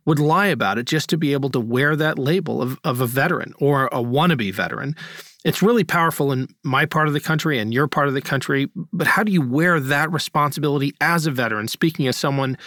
would 0.07 0.19
lie 0.19 0.47
about 0.47 0.79
it 0.79 0.87
just 0.87 1.09
to 1.11 1.17
be 1.17 1.33
able 1.33 1.51
to 1.51 1.61
wear 1.61 1.95
that 1.95 2.19
label 2.19 2.63
of, 2.63 2.79
of 2.85 3.01
a 3.01 3.07
veteran 3.07 3.53
or 3.61 3.87
a 3.87 4.03
wannabe 4.03 4.53
veteran 4.53 4.97
it's 5.44 5.62
really 5.62 5.85
powerful 5.85 6.32
in 6.32 6.49
my 6.62 6.85
part 6.85 7.09
of 7.09 7.14
the 7.14 7.20
country 7.20 7.59
and 7.59 7.73
your 7.73 7.88
part 7.88 8.09
of 8.09 8.14
the 8.14 8.20
country. 8.20 8.68
But 8.92 9.06
how 9.06 9.23
do 9.23 9.32
you 9.32 9.40
wear 9.40 9.80
that 9.80 10.12
responsibility 10.12 10.94
as 11.00 11.26
a 11.26 11.30
veteran, 11.30 11.68
speaking 11.68 12.06
as 12.06 12.16
someone 12.16 12.59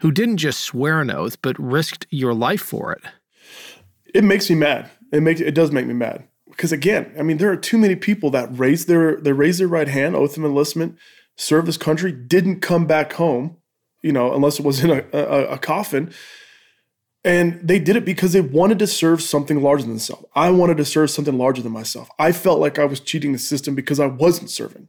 who 0.00 0.10
didn't 0.10 0.36
just 0.36 0.60
swear 0.60 1.00
an 1.00 1.10
oath, 1.10 1.40
but 1.42 1.58
risked 1.58 2.06
your 2.10 2.34
life 2.34 2.62
for 2.62 2.92
it? 2.92 3.02
It 4.14 4.24
makes 4.24 4.48
me 4.48 4.56
mad. 4.56 4.90
It 5.12 5.22
makes 5.22 5.40
it 5.40 5.54
does 5.54 5.72
make 5.72 5.86
me 5.86 5.94
mad. 5.94 6.24
Because 6.48 6.70
again, 6.70 7.12
I 7.18 7.22
mean, 7.22 7.38
there 7.38 7.50
are 7.50 7.56
too 7.56 7.78
many 7.78 7.96
people 7.96 8.30
that 8.30 8.48
raise 8.56 8.86
their 8.86 9.16
they 9.16 9.32
raise 9.32 9.58
their 9.58 9.68
right 9.68 9.88
hand, 9.88 10.14
oath 10.14 10.36
of 10.36 10.44
enlistment, 10.44 10.98
serve 11.36 11.66
this 11.66 11.76
country, 11.76 12.12
didn't 12.12 12.60
come 12.60 12.86
back 12.86 13.14
home, 13.14 13.56
you 14.02 14.12
know, 14.12 14.34
unless 14.34 14.58
it 14.58 14.64
was 14.64 14.84
in 14.84 14.90
a, 14.90 15.04
a, 15.12 15.46
a 15.52 15.58
coffin. 15.58 16.12
And 17.24 17.60
they 17.62 17.78
did 17.78 17.94
it 17.94 18.04
because 18.04 18.32
they 18.32 18.40
wanted 18.40 18.80
to 18.80 18.86
serve 18.86 19.22
something 19.22 19.62
larger 19.62 19.82
than 19.82 19.92
themselves. 19.92 20.24
I 20.34 20.50
wanted 20.50 20.76
to 20.78 20.84
serve 20.84 21.10
something 21.10 21.38
larger 21.38 21.62
than 21.62 21.70
myself. 21.70 22.10
I 22.18 22.32
felt 22.32 22.58
like 22.58 22.78
I 22.78 22.84
was 22.84 22.98
cheating 22.98 23.32
the 23.32 23.38
system 23.38 23.74
because 23.74 24.00
I 24.00 24.06
wasn't 24.06 24.50
serving. 24.50 24.88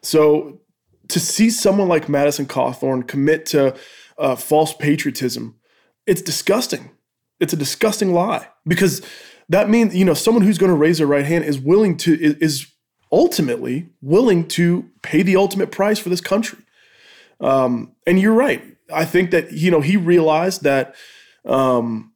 So 0.00 0.60
to 1.08 1.20
see 1.20 1.50
someone 1.50 1.88
like 1.88 2.08
Madison 2.08 2.46
Cawthorn 2.46 3.06
commit 3.06 3.44
to 3.46 3.76
uh, 4.18 4.36
false 4.36 4.72
patriotism, 4.72 5.56
it's 6.06 6.22
disgusting. 6.22 6.90
It's 7.38 7.52
a 7.52 7.56
disgusting 7.56 8.14
lie 8.14 8.48
because 8.66 9.02
that 9.48 9.68
means 9.68 9.94
you 9.94 10.04
know 10.04 10.14
someone 10.14 10.44
who's 10.44 10.58
going 10.58 10.70
to 10.70 10.76
raise 10.76 10.98
their 10.98 11.06
right 11.06 11.26
hand 11.26 11.44
is 11.44 11.58
willing 11.58 11.96
to 11.98 12.16
is 12.40 12.66
ultimately 13.10 13.90
willing 14.00 14.48
to 14.48 14.88
pay 15.02 15.22
the 15.22 15.36
ultimate 15.36 15.70
price 15.70 15.98
for 15.98 16.08
this 16.08 16.20
country. 16.20 16.60
Um, 17.40 17.92
and 18.06 18.18
you're 18.18 18.32
right. 18.32 18.62
I 18.92 19.04
think 19.04 19.30
that 19.32 19.52
you 19.52 19.70
know 19.70 19.80
he 19.80 19.96
realized 19.96 20.62
that 20.62 20.94
um, 21.44 22.12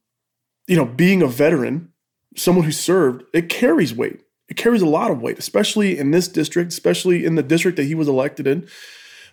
you 0.67 0.75
know 0.75 0.85
being 0.85 1.21
a 1.21 1.27
veteran, 1.27 1.91
someone 2.35 2.65
who 2.65 2.71
served, 2.71 3.23
it 3.33 3.49
carries 3.49 3.93
weight. 3.93 4.21
It 4.49 4.55
carries 4.55 4.81
a 4.81 4.87
lot 4.87 5.11
of 5.11 5.21
weight, 5.21 5.37
especially 5.37 5.97
in 5.97 6.11
this 6.11 6.27
district, 6.27 6.71
especially 6.71 7.25
in 7.25 7.35
the 7.35 7.43
district 7.43 7.75
that 7.77 7.83
he 7.83 7.95
was 7.95 8.07
elected 8.07 8.47
in. 8.47 8.67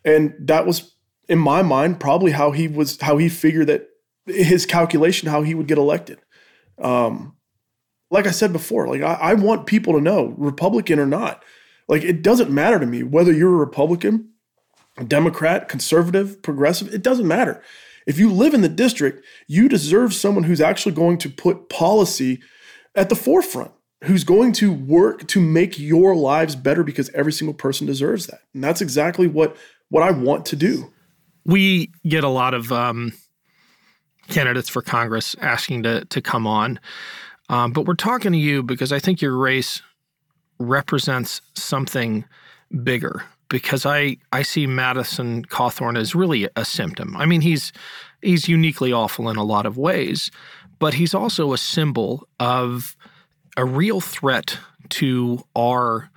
And 0.04 0.34
that 0.40 0.66
was, 0.66 0.96
in 1.28 1.38
my 1.38 1.62
mind, 1.62 2.00
probably 2.00 2.32
how 2.32 2.50
he 2.50 2.66
was 2.66 3.00
how 3.00 3.16
he 3.16 3.28
figured 3.28 3.68
that 3.68 3.88
his 4.26 4.66
calculation 4.66 5.28
how 5.28 5.42
he 5.42 5.54
would 5.54 5.68
get 5.68 5.78
elected. 5.78 6.18
Um, 6.78 7.36
like 8.10 8.26
I 8.26 8.32
said 8.32 8.52
before, 8.52 8.88
like 8.88 9.02
I, 9.02 9.14
I 9.14 9.34
want 9.34 9.66
people 9.66 9.94
to 9.94 10.00
know, 10.00 10.34
Republican 10.36 10.98
or 10.98 11.06
not, 11.06 11.44
like 11.88 12.02
it 12.02 12.22
doesn't 12.22 12.50
matter 12.50 12.78
to 12.78 12.86
me 12.86 13.02
whether 13.02 13.32
you're 13.32 13.54
a 13.54 13.58
Republican, 13.58 14.30
a 14.96 15.04
Democrat, 15.04 15.68
conservative, 15.68 16.42
progressive, 16.42 16.92
it 16.92 17.02
doesn't 17.02 17.28
matter. 17.28 17.62
If 18.06 18.18
you 18.18 18.30
live 18.30 18.54
in 18.54 18.60
the 18.60 18.68
district, 18.68 19.24
you 19.46 19.68
deserve 19.68 20.12
someone 20.14 20.44
who's 20.44 20.60
actually 20.60 20.94
going 20.94 21.18
to 21.18 21.30
put 21.30 21.68
policy 21.68 22.40
at 22.94 23.08
the 23.08 23.16
forefront, 23.16 23.72
who's 24.04 24.24
going 24.24 24.52
to 24.54 24.72
work 24.72 25.26
to 25.28 25.40
make 25.40 25.78
your 25.78 26.14
lives 26.14 26.54
better 26.54 26.82
because 26.84 27.10
every 27.10 27.32
single 27.32 27.54
person 27.54 27.86
deserves 27.86 28.26
that. 28.26 28.40
And 28.52 28.62
that's 28.62 28.80
exactly 28.80 29.26
what 29.26 29.56
what 29.88 30.02
I 30.02 30.10
want 30.10 30.46
to 30.46 30.56
do. 30.56 30.92
We 31.44 31.90
get 32.06 32.24
a 32.24 32.28
lot 32.28 32.54
of 32.54 32.72
um, 32.72 33.12
candidates 34.28 34.68
for 34.68 34.82
Congress 34.82 35.36
asking 35.40 35.84
to 35.84 36.04
to 36.06 36.20
come 36.20 36.46
on, 36.46 36.80
um, 37.48 37.72
but 37.72 37.86
we're 37.86 37.94
talking 37.94 38.32
to 38.32 38.38
you 38.38 38.62
because 38.62 38.92
I 38.92 38.98
think 38.98 39.20
your 39.20 39.36
race 39.36 39.82
represents 40.58 41.40
something 41.54 42.24
bigger. 42.82 43.24
Because 43.48 43.86
I 43.86 44.16
I 44.32 44.42
see 44.42 44.66
Madison 44.66 45.44
Cawthorn 45.44 45.98
as 45.98 46.14
really 46.14 46.48
a 46.56 46.64
symptom. 46.64 47.16
I 47.16 47.26
mean, 47.26 47.40
he's 47.40 47.72
he's 48.22 48.48
uniquely 48.48 48.92
awful 48.92 49.28
in 49.28 49.36
a 49.36 49.44
lot 49.44 49.66
of 49.66 49.76
ways, 49.76 50.30
but 50.78 50.94
he's 50.94 51.14
also 51.14 51.52
a 51.52 51.58
symbol 51.58 52.26
of 52.40 52.96
a 53.56 53.64
real 53.64 54.00
threat 54.00 54.58
to 54.90 55.44
our 55.56 56.10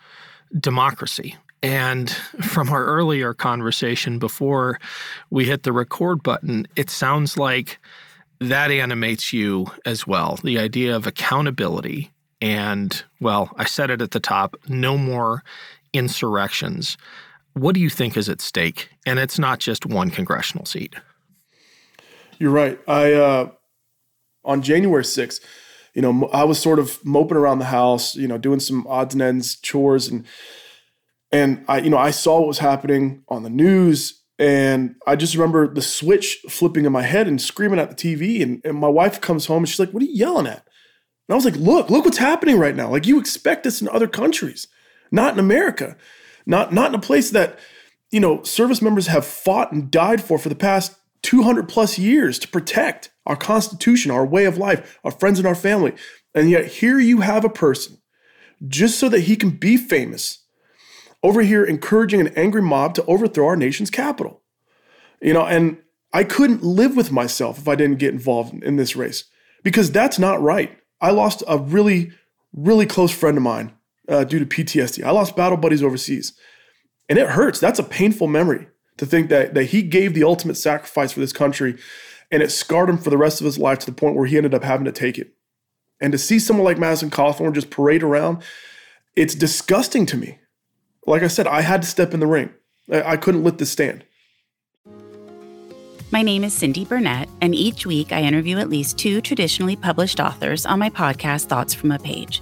democracy. 0.60 1.36
And 1.62 2.10
from 2.42 2.70
our 2.70 2.86
earlier 2.86 3.34
conversation 3.34 4.20
before 4.20 4.80
we 5.30 5.46
hit 5.46 5.64
the 5.64 5.74
record 5.74 6.24
button, 6.24 6.68
it 6.76 6.90
sounds 6.90 7.38
like 7.38 7.80
that 8.40 8.72
animates 8.72 9.34
you 9.34 9.68
as 9.86 10.06
well. 10.06 10.40
The 10.44 10.60
idea 10.60 10.96
of 10.96 11.08
accountability 11.08 12.12
and, 12.40 13.04
well, 13.20 13.52
I 13.58 13.66
said 13.66 13.90
it 13.90 14.02
at 14.02 14.12
the 14.12 14.20
top 14.20 14.56
no 14.68 14.98
more 14.98 15.44
insurrections. 15.94 16.98
What 17.53 17.74
do 17.74 17.82
you 17.82 17.89
think 17.89 18.17
is 18.17 18.29
at 18.29 18.41
stake? 18.41 18.89
And 19.06 19.20
it's 19.20 19.39
not 19.39 19.60
just 19.60 19.86
one 19.86 20.10
congressional 20.10 20.65
seat. 20.65 20.96
You're 22.39 22.51
right. 22.51 22.79
I, 22.88 23.13
uh, 23.13 23.50
on 24.46 24.62
January 24.62 25.03
6th, 25.03 25.41
you 25.94 26.01
know, 26.01 26.29
I 26.32 26.44
was 26.44 26.60
sort 26.60 26.77
of 26.77 27.03
moping 27.03 27.38
around 27.38 27.60
the 27.60 27.65
house, 27.65 28.15
you 28.15 28.27
know, 28.27 28.38
doing 28.38 28.60
some 28.60 28.86
odds 28.88 29.15
and 29.15 29.22
ends 29.22 29.56
chores 29.56 30.08
and 30.08 30.25
and 31.32 31.65
I, 31.67 31.79
you 31.79 31.89
know, 31.89 31.98
I 31.98 32.12
saw 32.12 32.39
what 32.39 32.48
was 32.48 32.60
happening 32.60 33.24
on 33.27 33.44
the 33.44 33.50
news. 33.50 34.22
And 34.39 34.96
I 35.06 35.15
just 35.15 35.34
remember 35.34 35.67
the 35.67 35.82
switch 35.82 36.38
flipping 36.50 36.86
in 36.86 36.91
my 36.91 37.01
head 37.01 37.27
and 37.27 37.41
screaming 37.41 37.79
at 37.79 37.89
the 37.89 37.96
TV. 37.96 38.41
And, 38.41 38.62
and 38.63 38.77
my 38.77 38.88
wife 38.88 39.20
comes 39.20 39.48
home 39.48 39.60
and 39.60 39.70
she's 39.70 39.79
like, 39.79 39.91
What 39.91 40.03
are 40.03 40.06
you 40.06 40.13
yelling 40.13 40.48
at? 40.48 40.65
And 41.27 41.34
I 41.34 41.36
was 41.36 41.46
like, 41.46 41.56
Look, 41.56 41.89
look 41.89 42.06
what's 42.06 42.17
happening 42.17 42.60
right 42.60 42.75
now. 42.75 42.89
Like 42.89 43.08
you 43.08 43.20
expect 43.20 43.63
this 43.63 43.82
in 43.82 43.89
other 43.89 44.08
countries, 44.08 44.67
not 45.12 45.34
in 45.34 45.40
America, 45.40 45.98
not, 46.46 46.74
not 46.74 46.90
in 46.90 46.96
a 46.96 47.02
place 47.02 47.32
that, 47.32 47.60
you 48.12 48.20
know, 48.20 48.44
service 48.44 48.82
members 48.82 49.08
have 49.08 49.26
fought 49.26 49.72
and 49.72 49.92
died 49.92 50.22
for 50.22 50.38
for 50.38 50.50
the 50.50 50.56
past 50.56 50.98
200 51.24 51.68
plus 51.68 51.98
years 51.98 52.40
to 52.40 52.48
protect 52.48 53.12
our 53.26 53.36
Constitution, 53.36 54.12
our 54.12 54.26
way 54.26 54.46
of 54.46 54.58
life, 54.58 55.00
our 55.04 55.12
friends 55.12 55.40
and 55.40 55.48
our 55.48 55.56
family. 55.56 55.94
And 56.34 56.50
yet 56.50 56.66
here 56.66 57.00
you 57.00 57.22
have 57.22 57.44
a 57.44 57.50
person 57.50 57.98
just 58.68 59.00
so 59.00 59.10
that 59.10 59.22
he 59.22 59.36
can 59.36 59.52
be 59.52 59.78
famous 59.78 60.44
over 61.24 61.42
here 61.42 61.64
encouraging 61.64 62.22
an 62.22 62.30
angry 62.36 62.62
mob 62.62 62.94
to 62.96 63.06
overthrow 63.06 63.48
our 63.48 63.56
nation's 63.56 63.90
capital. 63.90 64.42
You 65.22 65.34
know, 65.34 65.46
and 65.46 65.78
I 66.14 66.24
couldn't 66.24 66.64
live 66.64 66.96
with 66.96 67.12
myself 67.12 67.58
if 67.58 67.68
I 67.68 67.76
didn't 67.76 68.00
get 68.00 68.14
involved 68.14 68.64
in 68.64 68.76
this 68.76 68.96
race 68.96 69.26
because 69.64 69.92
that's 69.92 70.20
not 70.20 70.42
right. 70.42 70.78
I 71.02 71.12
lost 71.12 71.44
a 71.48 71.58
really, 71.58 72.12
really 72.54 72.86
close 72.86 73.12
friend 73.12 73.38
of 73.38 73.44
mine 73.44 73.74
uh, 74.08 74.24
due 74.24 74.40
to 74.40 74.46
PTSD. 74.46 75.04
I 75.04 75.12
lost 75.12 75.36
battle 75.36 75.58
buddies 75.58 75.84
overseas, 75.84 76.34
and 77.10 77.18
it 77.18 77.30
hurts. 77.30 77.60
That's 77.60 77.80
a 77.80 77.84
painful 77.84 78.28
memory 78.28 78.68
to 78.98 79.06
think 79.06 79.30
that 79.30 79.54
that 79.54 79.66
he 79.66 79.82
gave 79.82 80.14
the 80.14 80.24
ultimate 80.24 80.56
sacrifice 80.56 81.12
for 81.12 81.20
this 81.20 81.34
country, 81.34 81.78
and 82.32 82.42
it 82.42 82.52
scarred 82.52 82.90
him 82.90 82.98
for 82.98 83.10
the 83.10 83.18
rest 83.18 83.42
of 83.42 83.46
his 83.46 83.58
life 83.58 83.80
to 83.80 83.86
the 83.86 83.92
point 83.92 84.16
where 84.16 84.28
he 84.28 84.38
ended 84.38 84.54
up 84.54 84.64
having 84.64 84.86
to 84.86 84.92
take 84.92 85.18
it. 85.18 85.34
And 86.00 86.12
to 86.12 86.18
see 86.18 86.40
someone 86.40 86.66
like 86.66 86.78
Madison 86.78 87.10
Cawthorn 87.10 87.54
just 87.54 87.70
parade 87.70 88.04
around, 88.04 88.44
it's 89.16 89.34
disgusting 89.34 90.06
to 90.08 90.18
me 90.18 90.40
like 91.08 91.24
I 91.24 91.28
said, 91.28 91.48
I 91.48 91.62
had 91.62 91.82
to 91.82 91.88
step 91.88 92.14
in 92.14 92.20
the 92.20 92.28
ring. 92.28 92.54
I, 92.92 93.14
I 93.14 93.18
couldn't 93.18 93.44
let 93.44 93.58
this 93.58 93.72
stand. 93.72 94.04
My 96.12 96.22
name 96.22 96.44
is 96.44 96.54
Cindy 96.54 96.86
Burnett, 96.86 97.28
and 97.42 97.56
each 97.56 97.86
week 97.86 98.12
I 98.12 98.22
interview 98.22 98.60
at 98.60 98.70
least 98.70 98.98
two 98.98 99.20
traditionally 99.22 99.76
published 99.76 100.20
authors 100.20 100.66
on 100.66 100.80
my 100.80 100.90
podcast, 100.90 101.46
Thoughts 101.46 101.74
from 101.74 101.92
a 101.92 102.00
Page. 102.00 102.42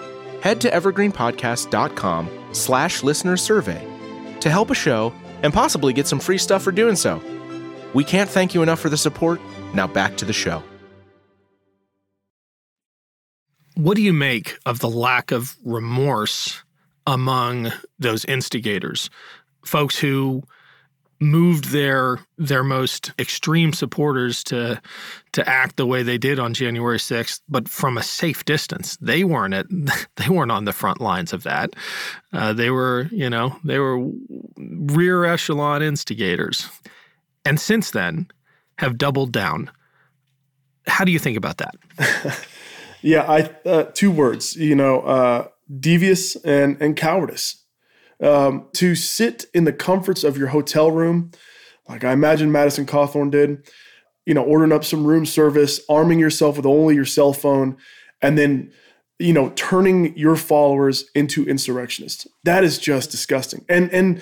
Head 0.41 0.61
to 0.61 0.69
evergreenpodcast.com 0.69 2.29
slash 2.53 3.03
listener 3.03 3.37
survey 3.37 3.87
to 4.39 4.49
help 4.49 4.69
a 4.69 4.75
show 4.75 5.13
and 5.43 5.53
possibly 5.53 5.93
get 5.93 6.07
some 6.07 6.19
free 6.19 6.37
stuff 6.37 6.63
for 6.63 6.71
doing 6.71 6.95
so. 6.95 7.21
We 7.93 8.03
can't 8.03 8.29
thank 8.29 8.53
you 8.53 8.61
enough 8.61 8.79
for 8.79 8.89
the 8.89 8.97
support. 8.97 9.39
Now 9.73 9.87
back 9.87 10.17
to 10.17 10.25
the 10.25 10.33
show. 10.33 10.63
What 13.75 13.95
do 13.95 14.01
you 14.01 14.13
make 14.13 14.57
of 14.65 14.79
the 14.79 14.89
lack 14.89 15.31
of 15.31 15.55
remorse 15.63 16.63
among 17.07 17.71
those 17.99 18.25
instigators, 18.25 19.09
folks 19.65 19.97
who 19.97 20.43
moved 21.21 21.65
their 21.65 22.19
their 22.37 22.63
most 22.63 23.11
extreme 23.19 23.71
supporters 23.71 24.43
to 24.43 24.81
to 25.33 25.47
act 25.47 25.77
the 25.77 25.85
way 25.85 26.03
they 26.03 26.17
did 26.17 26.39
on 26.39 26.53
January 26.53 26.97
6th, 26.97 27.39
but 27.47 27.69
from 27.69 27.97
a 27.97 28.03
safe 28.03 28.43
distance. 28.43 28.97
They 28.97 29.23
weren't 29.23 29.53
at 29.53 29.67
they 30.17 30.27
weren't 30.27 30.51
on 30.51 30.65
the 30.65 30.73
front 30.73 30.99
lines 30.99 31.31
of 31.31 31.43
that. 31.43 31.75
Uh, 32.33 32.53
they 32.53 32.71
were, 32.71 33.07
you 33.11 33.29
know, 33.29 33.55
they 33.63 33.77
were 33.77 34.09
rear 34.57 35.23
echelon 35.25 35.83
instigators, 35.83 36.67
and 37.45 37.59
since 37.59 37.91
then 37.91 38.27
have 38.79 38.97
doubled 38.97 39.31
down 39.31 39.69
How 40.87 41.05
do 41.05 41.11
you 41.11 41.19
think 41.19 41.37
about 41.37 41.57
that? 41.57 41.75
yeah, 43.03 43.23
I 43.29 43.69
uh, 43.69 43.83
two 43.93 44.09
words. 44.09 44.55
You 44.55 44.75
know, 44.75 45.01
uh, 45.01 45.47
devious 45.79 46.35
and 46.37 46.81
and 46.81 46.97
cowardice. 46.97 47.60
Um, 48.21 48.67
to 48.73 48.93
sit 48.93 49.45
in 49.53 49.63
the 49.63 49.73
comforts 49.73 50.23
of 50.23 50.37
your 50.37 50.49
hotel 50.49 50.91
room, 50.91 51.31
like 51.89 52.03
I 52.03 52.11
imagine 52.11 52.51
Madison 52.51 52.85
Cawthorn 52.85 53.31
did, 53.31 53.67
you 54.25 54.33
know, 54.33 54.43
ordering 54.43 54.71
up 54.71 54.85
some 54.85 55.05
room 55.05 55.25
service, 55.25 55.81
arming 55.89 56.19
yourself 56.19 56.57
with 56.57 56.65
only 56.65 56.93
your 56.95 57.05
cell 57.05 57.33
phone, 57.33 57.77
and 58.21 58.37
then 58.37 58.71
you 59.19 59.33
know 59.33 59.49
turning 59.55 60.17
your 60.17 60.35
followers 60.35 61.09
into 61.15 61.45
insurrectionists. 61.45 62.27
That 62.43 62.63
is 62.63 62.77
just 62.77 63.11
disgusting. 63.11 63.65
And 63.69 63.91
and 63.91 64.21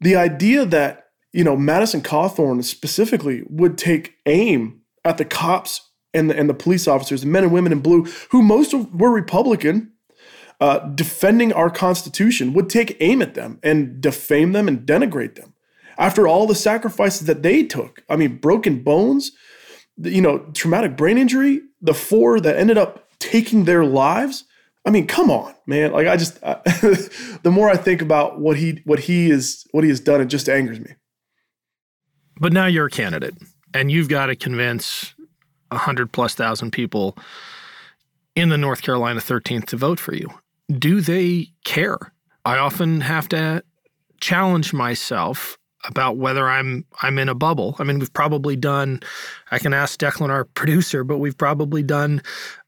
the 0.00 0.16
idea 0.16 0.64
that 0.66 1.08
you 1.32 1.44
know 1.44 1.56
Madison 1.56 2.02
Cawthorn 2.02 2.62
specifically 2.64 3.42
would 3.48 3.78
take 3.78 4.14
aim 4.26 4.80
at 5.04 5.18
the 5.18 5.24
cops 5.24 5.88
and 6.12 6.28
the, 6.30 6.36
and 6.36 6.48
the 6.48 6.54
police 6.54 6.88
officers, 6.88 7.20
the 7.20 7.26
men 7.26 7.44
and 7.44 7.52
women 7.52 7.72
in 7.72 7.80
blue, 7.80 8.04
who 8.30 8.42
most 8.42 8.72
of 8.74 8.92
were 8.94 9.10
Republican, 9.10 9.92
uh, 10.60 10.78
defending 10.90 11.52
our 11.52 11.70
Constitution, 11.70 12.52
would 12.52 12.68
take 12.68 12.96
aim 13.00 13.22
at 13.22 13.34
them 13.34 13.58
and 13.62 14.00
defame 14.00 14.52
them 14.52 14.68
and 14.68 14.86
denigrate 14.86 15.34
them 15.36 15.54
after 15.98 16.26
all 16.26 16.46
the 16.46 16.54
sacrifices 16.54 17.26
that 17.26 17.42
they 17.42 17.62
took. 17.62 18.02
I 18.08 18.16
mean, 18.16 18.38
broken 18.38 18.82
bones, 18.82 19.32
you 19.96 20.20
know, 20.20 20.38
traumatic 20.54 20.96
brain 20.96 21.18
injury, 21.18 21.60
the 21.80 21.94
four 21.94 22.40
that 22.40 22.56
ended 22.56 22.78
up 22.78 23.08
taking 23.18 23.64
their 23.64 23.84
lives. 23.84 24.44
I 24.86 24.90
mean, 24.90 25.06
come 25.06 25.30
on, 25.30 25.54
man. 25.66 25.92
Like 25.92 26.06
I 26.06 26.16
just 26.16 26.42
I, 26.42 26.54
the 27.42 27.50
more 27.52 27.68
I 27.68 27.76
think 27.76 28.02
about 28.02 28.40
what 28.40 28.56
he 28.56 28.80
what 28.84 29.00
he 29.00 29.30
is 29.30 29.66
what 29.72 29.84
he 29.84 29.90
has 29.90 30.00
done, 30.00 30.20
it 30.20 30.26
just 30.26 30.48
angers 30.48 30.80
me. 30.80 30.94
But 32.40 32.52
now 32.52 32.66
you're 32.66 32.86
a 32.86 32.90
candidate 32.90 33.34
and 33.74 33.90
you've 33.90 34.08
got 34.08 34.26
to 34.26 34.36
convince 34.36 35.14
100 35.68 36.12
plus 36.12 36.34
thousand 36.34 36.70
people 36.72 37.16
in 38.34 38.48
the 38.48 38.58
North 38.58 38.80
Carolina 38.80 39.20
13th 39.20 39.66
to 39.66 39.76
vote 39.76 40.00
for 40.00 40.14
you. 40.14 40.28
Do 40.78 41.00
they 41.00 41.48
care? 41.64 41.98
I 42.44 42.58
often 42.58 43.00
have 43.00 43.28
to 43.30 43.62
challenge 44.20 44.72
myself 44.72 45.58
about 45.84 46.18
whether 46.18 46.48
I'm 46.48 46.84
I'm 47.02 47.18
in 47.18 47.28
a 47.28 47.34
bubble. 47.34 47.74
I 47.78 47.84
mean, 47.84 47.98
we've 47.98 48.12
probably 48.12 48.54
done 48.56 49.00
I 49.50 49.58
can 49.58 49.72
ask 49.72 49.98
Declan 49.98 50.28
our 50.28 50.44
producer, 50.54 51.04
but 51.04 51.18
we've 51.18 51.36
probably 51.38 51.82
done 51.82 52.22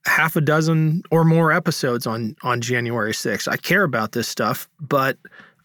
half 0.06 0.34
a 0.34 0.40
dozen 0.40 1.02
or 1.10 1.24
more 1.24 1.52
episodes 1.52 2.06
on 2.06 2.36
on 2.42 2.60
January 2.60 3.12
6th. 3.12 3.48
I 3.48 3.56
care 3.56 3.82
about 3.82 4.12
this 4.12 4.28
stuff, 4.28 4.68
but 4.80 5.18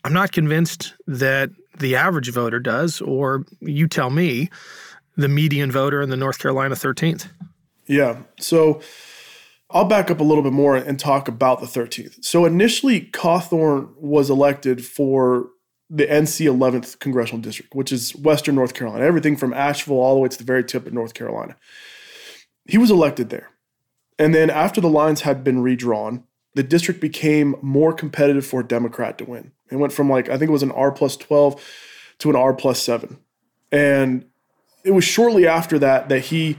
I'm 0.04 0.14
not 0.14 0.32
convinced 0.32 0.94
that 1.08 1.50
the 1.80 1.96
average 1.96 2.32
voter 2.32 2.60
does 2.60 3.02
or 3.02 3.46
you 3.62 3.88
tell 3.88 4.10
me 4.10 4.50
the 5.16 5.28
median 5.28 5.72
voter 5.72 6.02
in 6.02 6.10
the 6.10 6.18
North 6.18 6.40
Carolina 6.40 6.76
13th. 6.76 7.28
Yeah. 7.88 8.18
So 8.40 8.82
I'll 9.70 9.86
back 9.86 10.10
up 10.10 10.20
a 10.20 10.24
little 10.24 10.44
bit 10.44 10.54
more 10.54 10.78
and 10.78 11.00
talk 11.00 11.28
about 11.28 11.60
the 11.60 11.66
13th. 11.66 12.24
So 12.24 12.46
initially 12.46 13.02
Cawthorn 13.02 13.94
was 13.98 14.30
elected 14.30 14.86
for 14.86 15.50
the 15.90 16.06
NC 16.06 16.46
11th 16.46 17.00
congressional 17.00 17.42
district, 17.42 17.76
which 17.76 17.92
is 17.92 18.16
Western 18.16 18.56
North 18.56 18.74
Carolina, 18.74 19.06
everything 19.06 19.36
from 19.38 19.54
Asheville 19.54 19.98
all 19.98 20.16
the 20.16 20.22
way 20.22 20.30
to 20.30 20.38
the 20.38 20.44
very 20.44 20.64
tip 20.64 20.88
of 20.88 20.94
North 20.94 21.14
Carolina. 21.14 21.58
He 22.66 22.78
was 22.78 22.92
elected 22.92 23.30
there. 23.30 23.50
And 24.20 24.34
then 24.34 24.50
after 24.50 24.82
the 24.82 24.90
lines 24.90 25.22
had 25.22 25.44
been 25.44 25.62
redrawn, 25.62 26.24
the 26.56 26.64
district 26.64 27.00
became 27.00 27.56
more 27.62 27.94
competitive 27.94 28.46
for 28.46 28.62
a 28.62 28.68
Democrat 28.68 29.18
to 29.20 29.26
win. 29.26 29.52
It 29.70 29.76
went 29.76 29.94
from 29.94 30.10
like, 30.10 30.28
I 30.28 30.38
think 30.38 30.50
it 30.50 30.54
was 30.54 30.64
an 30.64 30.72
R 30.72 30.92
plus 30.92 31.16
12 31.18 31.64
to 32.20 32.30
an 32.30 32.36
R 32.36 32.54
plus 32.54 32.82
7. 32.82 33.18
And 33.72 34.26
it 34.84 34.92
was 34.92 35.04
shortly 35.04 35.46
after 35.46 35.78
that 35.80 36.10
that 36.10 36.26
he 36.26 36.58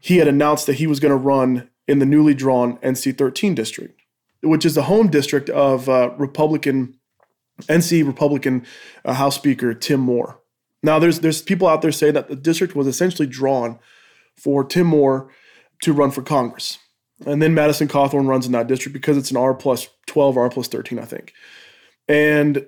he 0.00 0.18
had 0.18 0.28
announced 0.28 0.66
that 0.66 0.74
he 0.74 0.86
was 0.86 1.00
going 1.00 1.10
to 1.10 1.16
run 1.16 1.70
in 1.86 1.98
the 1.98 2.06
newly 2.06 2.34
drawn 2.34 2.78
NC 2.78 3.16
13 3.16 3.54
district, 3.54 4.00
which 4.42 4.64
is 4.64 4.74
the 4.74 4.82
home 4.82 5.08
district 5.08 5.50
of 5.50 5.88
uh, 5.88 6.10
Republican 6.16 6.98
NC 7.62 8.06
Republican 8.06 8.66
uh, 9.04 9.14
House 9.14 9.36
Speaker 9.36 9.74
Tim 9.74 10.00
Moore. 10.00 10.40
Now, 10.82 10.98
there's 10.98 11.20
there's 11.20 11.40
people 11.40 11.68
out 11.68 11.82
there 11.82 11.92
saying 11.92 12.14
that 12.14 12.28
the 12.28 12.36
district 12.36 12.74
was 12.74 12.86
essentially 12.86 13.26
drawn 13.26 13.78
for 14.36 14.64
Tim 14.64 14.86
Moore 14.86 15.30
to 15.82 15.92
run 15.92 16.10
for 16.10 16.22
Congress, 16.22 16.78
and 17.24 17.40
then 17.40 17.54
Madison 17.54 17.88
Cawthorn 17.88 18.26
runs 18.26 18.46
in 18.46 18.52
that 18.52 18.66
district 18.66 18.92
because 18.92 19.16
it's 19.16 19.30
an 19.30 19.36
R 19.36 19.54
plus 19.54 19.88
12, 20.06 20.36
R 20.36 20.50
plus 20.50 20.68
13, 20.68 20.98
I 20.98 21.04
think. 21.04 21.32
And 22.08 22.66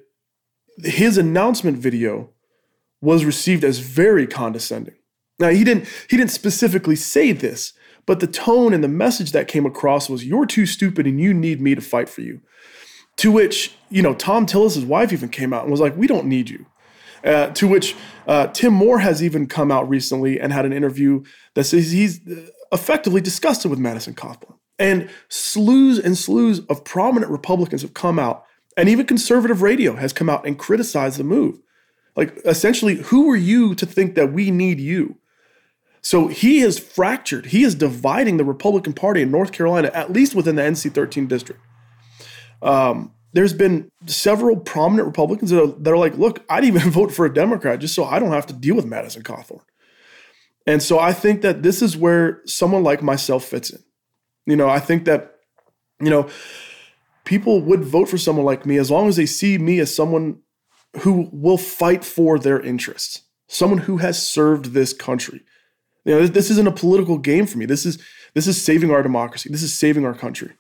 his 0.78 1.18
announcement 1.18 1.78
video 1.78 2.30
was 3.00 3.24
received 3.24 3.64
as 3.64 3.78
very 3.78 4.26
condescending. 4.26 4.94
Now, 5.38 5.48
he 5.48 5.64
didn't 5.64 5.86
he 6.08 6.16
didn't 6.16 6.30
specifically 6.30 6.96
say 6.96 7.32
this, 7.32 7.74
but 8.06 8.20
the 8.20 8.26
tone 8.26 8.72
and 8.72 8.82
the 8.82 8.88
message 8.88 9.32
that 9.32 9.48
came 9.48 9.66
across 9.66 10.08
was, 10.08 10.24
"You're 10.24 10.46
too 10.46 10.66
stupid, 10.66 11.06
and 11.06 11.20
you 11.20 11.34
need 11.34 11.60
me 11.60 11.74
to 11.74 11.80
fight 11.80 12.08
for 12.08 12.22
you." 12.22 12.40
To 13.18 13.32
which, 13.32 13.74
you 13.88 14.02
know, 14.02 14.14
Thom 14.14 14.46
Tillis' 14.46 14.86
wife 14.86 15.12
even 15.12 15.28
came 15.28 15.52
out 15.52 15.62
and 15.62 15.70
was 15.70 15.80
like, 15.80 15.96
We 15.96 16.06
don't 16.06 16.26
need 16.26 16.50
you. 16.50 16.66
Uh, 17.24 17.48
to 17.48 17.66
which 17.66 17.96
uh, 18.28 18.46
Tim 18.48 18.72
Moore 18.72 18.98
has 18.98 19.22
even 19.22 19.46
come 19.46 19.72
out 19.72 19.88
recently 19.88 20.38
and 20.38 20.52
had 20.52 20.64
an 20.64 20.72
interview 20.72 21.24
that 21.54 21.64
says 21.64 21.90
he's 21.90 22.20
uh, 22.28 22.46
effectively 22.72 23.20
disgusted 23.20 23.70
with 23.70 23.80
Madison 23.80 24.14
Cawthorn. 24.14 24.54
And 24.78 25.08
slews 25.28 25.98
and 25.98 26.14
slews 26.14 26.64
of 26.68 26.84
prominent 26.84 27.32
Republicans 27.32 27.82
have 27.82 27.94
come 27.94 28.18
out, 28.18 28.44
and 28.76 28.88
even 28.88 29.06
conservative 29.06 29.62
radio 29.62 29.96
has 29.96 30.12
come 30.12 30.28
out 30.28 30.46
and 30.46 30.58
criticized 30.58 31.18
the 31.18 31.24
move. 31.24 31.58
Like, 32.14 32.38
essentially, 32.44 32.96
who 32.96 33.30
are 33.30 33.36
you 33.36 33.74
to 33.74 33.86
think 33.86 34.14
that 34.14 34.32
we 34.32 34.50
need 34.50 34.78
you? 34.78 35.16
So 36.06 36.28
he 36.28 36.60
has 36.60 36.78
fractured, 36.78 37.46
he 37.46 37.64
is 37.64 37.74
dividing 37.74 38.36
the 38.36 38.44
Republican 38.44 38.92
Party 38.92 39.22
in 39.22 39.32
North 39.32 39.50
Carolina, 39.50 39.90
at 39.92 40.12
least 40.12 40.36
within 40.36 40.54
the 40.54 40.62
NC 40.62 40.94
13 40.94 41.26
district. 41.26 41.60
Um, 42.62 43.12
there's 43.32 43.52
been 43.52 43.90
several 44.06 44.56
prominent 44.56 45.08
Republicans 45.08 45.50
that 45.50 45.60
are, 45.60 45.66
that 45.66 45.90
are 45.90 45.96
like, 45.96 46.16
look, 46.16 46.44
I'd 46.48 46.62
even 46.62 46.90
vote 46.92 47.10
for 47.12 47.26
a 47.26 47.34
Democrat 47.34 47.80
just 47.80 47.92
so 47.92 48.04
I 48.04 48.20
don't 48.20 48.30
have 48.30 48.46
to 48.46 48.52
deal 48.52 48.76
with 48.76 48.84
Madison 48.84 49.24
Cawthorn. 49.24 49.64
And 50.64 50.80
so 50.80 51.00
I 51.00 51.12
think 51.12 51.42
that 51.42 51.64
this 51.64 51.82
is 51.82 51.96
where 51.96 52.40
someone 52.46 52.84
like 52.84 53.02
myself 53.02 53.44
fits 53.44 53.70
in. 53.70 53.80
You 54.46 54.54
know, 54.54 54.68
I 54.68 54.78
think 54.78 55.06
that, 55.06 55.38
you 56.00 56.10
know, 56.10 56.28
people 57.24 57.60
would 57.62 57.84
vote 57.84 58.08
for 58.08 58.16
someone 58.16 58.46
like 58.46 58.64
me 58.64 58.76
as 58.76 58.92
long 58.92 59.08
as 59.08 59.16
they 59.16 59.26
see 59.26 59.58
me 59.58 59.80
as 59.80 59.92
someone 59.92 60.38
who 61.00 61.28
will 61.32 61.58
fight 61.58 62.04
for 62.04 62.38
their 62.38 62.60
interests, 62.60 63.22
someone 63.48 63.78
who 63.78 63.96
has 63.96 64.22
served 64.22 64.66
this 64.66 64.92
country. 64.92 65.42
You 66.06 66.14
know, 66.14 66.20
this, 66.20 66.30
this 66.30 66.50
isn't 66.50 66.68
a 66.68 66.72
political 66.72 67.18
game 67.18 67.46
for 67.46 67.58
me. 67.58 67.66
This 67.66 67.84
is 67.84 67.98
this 68.32 68.46
is 68.46 68.62
saving 68.62 68.92
our 68.92 69.02
democracy. 69.02 69.48
This 69.50 69.62
is 69.62 69.74
saving 69.74 70.06
our 70.06 70.14
country. 70.14 70.52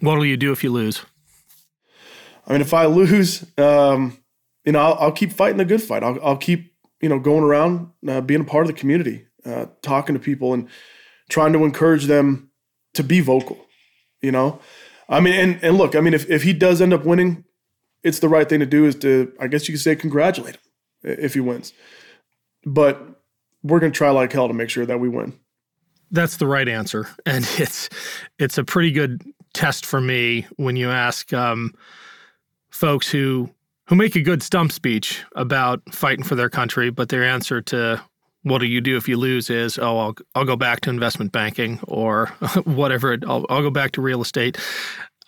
What 0.00 0.18
will 0.18 0.26
you 0.26 0.36
do 0.36 0.52
if 0.52 0.62
you 0.62 0.70
lose? 0.70 1.02
I 2.46 2.52
mean, 2.52 2.60
if 2.60 2.74
I 2.74 2.84
lose, 2.84 3.46
um, 3.56 4.18
you 4.66 4.72
know, 4.72 4.80
I'll, 4.80 4.94
I'll, 5.00 5.12
keep 5.12 5.32
fighting 5.32 5.56
the 5.56 5.64
good 5.64 5.82
fight. 5.82 6.02
I'll, 6.02 6.18
I'll 6.22 6.36
keep, 6.36 6.74
you 7.00 7.08
know, 7.08 7.18
going 7.18 7.42
around, 7.42 7.90
uh, 8.06 8.20
being 8.20 8.42
a 8.42 8.44
part 8.44 8.66
of 8.66 8.66
the 8.66 8.78
community, 8.78 9.26
uh, 9.46 9.66
talking 9.80 10.14
to 10.14 10.18
people 10.18 10.52
and 10.52 10.68
trying 11.30 11.54
to 11.54 11.64
encourage 11.64 12.04
them 12.04 12.50
to 12.92 13.02
be 13.02 13.20
vocal, 13.20 13.64
you 14.20 14.30
know? 14.30 14.60
I 15.08 15.20
mean, 15.20 15.34
and, 15.34 15.64
and 15.64 15.78
look, 15.78 15.94
I 15.94 16.00
mean, 16.00 16.12
if, 16.12 16.28
if 16.28 16.42
he 16.42 16.52
does 16.52 16.82
end 16.82 16.92
up 16.92 17.06
winning, 17.06 17.44
it's 18.02 18.18
the 18.18 18.28
right 18.28 18.46
thing 18.46 18.60
to 18.60 18.66
do 18.66 18.84
is 18.84 18.94
to, 18.96 19.32
I 19.40 19.46
guess 19.46 19.68
you 19.68 19.72
could 19.72 19.80
say, 19.80 19.96
congratulate 19.96 20.56
him 20.56 20.60
if 21.02 21.32
he 21.32 21.40
wins. 21.40 21.72
But 22.66 23.13
we're 23.64 23.80
going 23.80 23.92
to 23.92 23.96
try 23.96 24.10
like 24.10 24.32
hell 24.32 24.46
to 24.46 24.54
make 24.54 24.70
sure 24.70 24.86
that 24.86 25.00
we 25.00 25.08
win. 25.08 25.36
That's 26.10 26.36
the 26.36 26.46
right 26.46 26.68
answer, 26.68 27.08
and 27.26 27.44
it's 27.58 27.88
it's 28.38 28.58
a 28.58 28.64
pretty 28.64 28.92
good 28.92 29.22
test 29.52 29.84
for 29.86 30.00
me 30.00 30.46
when 30.56 30.76
you 30.76 30.90
ask 30.90 31.32
um, 31.32 31.74
folks 32.70 33.10
who 33.10 33.50
who 33.86 33.96
make 33.96 34.14
a 34.14 34.22
good 34.22 34.42
stump 34.42 34.72
speech 34.72 35.24
about 35.34 35.82
fighting 35.92 36.24
for 36.24 36.36
their 36.36 36.48
country, 36.48 36.90
but 36.90 37.08
their 37.08 37.24
answer 37.24 37.60
to 37.60 38.00
what 38.42 38.58
do 38.58 38.66
you 38.66 38.80
do 38.80 38.96
if 38.96 39.08
you 39.08 39.16
lose 39.16 39.48
is 39.50 39.78
oh 39.78 39.98
I'll 39.98 40.14
I'll 40.34 40.44
go 40.44 40.56
back 40.56 40.80
to 40.82 40.90
investment 40.90 41.32
banking 41.32 41.80
or 41.88 42.26
whatever 42.64 43.16
I'll 43.26 43.46
I'll 43.48 43.62
go 43.62 43.70
back 43.70 43.92
to 43.92 44.02
real 44.02 44.20
estate 44.20 44.58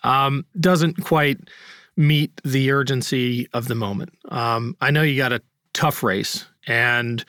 um, 0.03 0.45
doesn't 0.59 1.03
quite 1.03 1.39
meet 1.95 2.31
the 2.45 2.71
urgency 2.71 3.47
of 3.53 3.67
the 3.67 3.75
moment. 3.75 4.11
Um, 4.29 4.77
I 4.79 4.91
know 4.91 5.01
you 5.01 5.17
got 5.17 5.33
a 5.33 5.41
tough 5.73 6.03
race, 6.03 6.45
and 6.67 7.25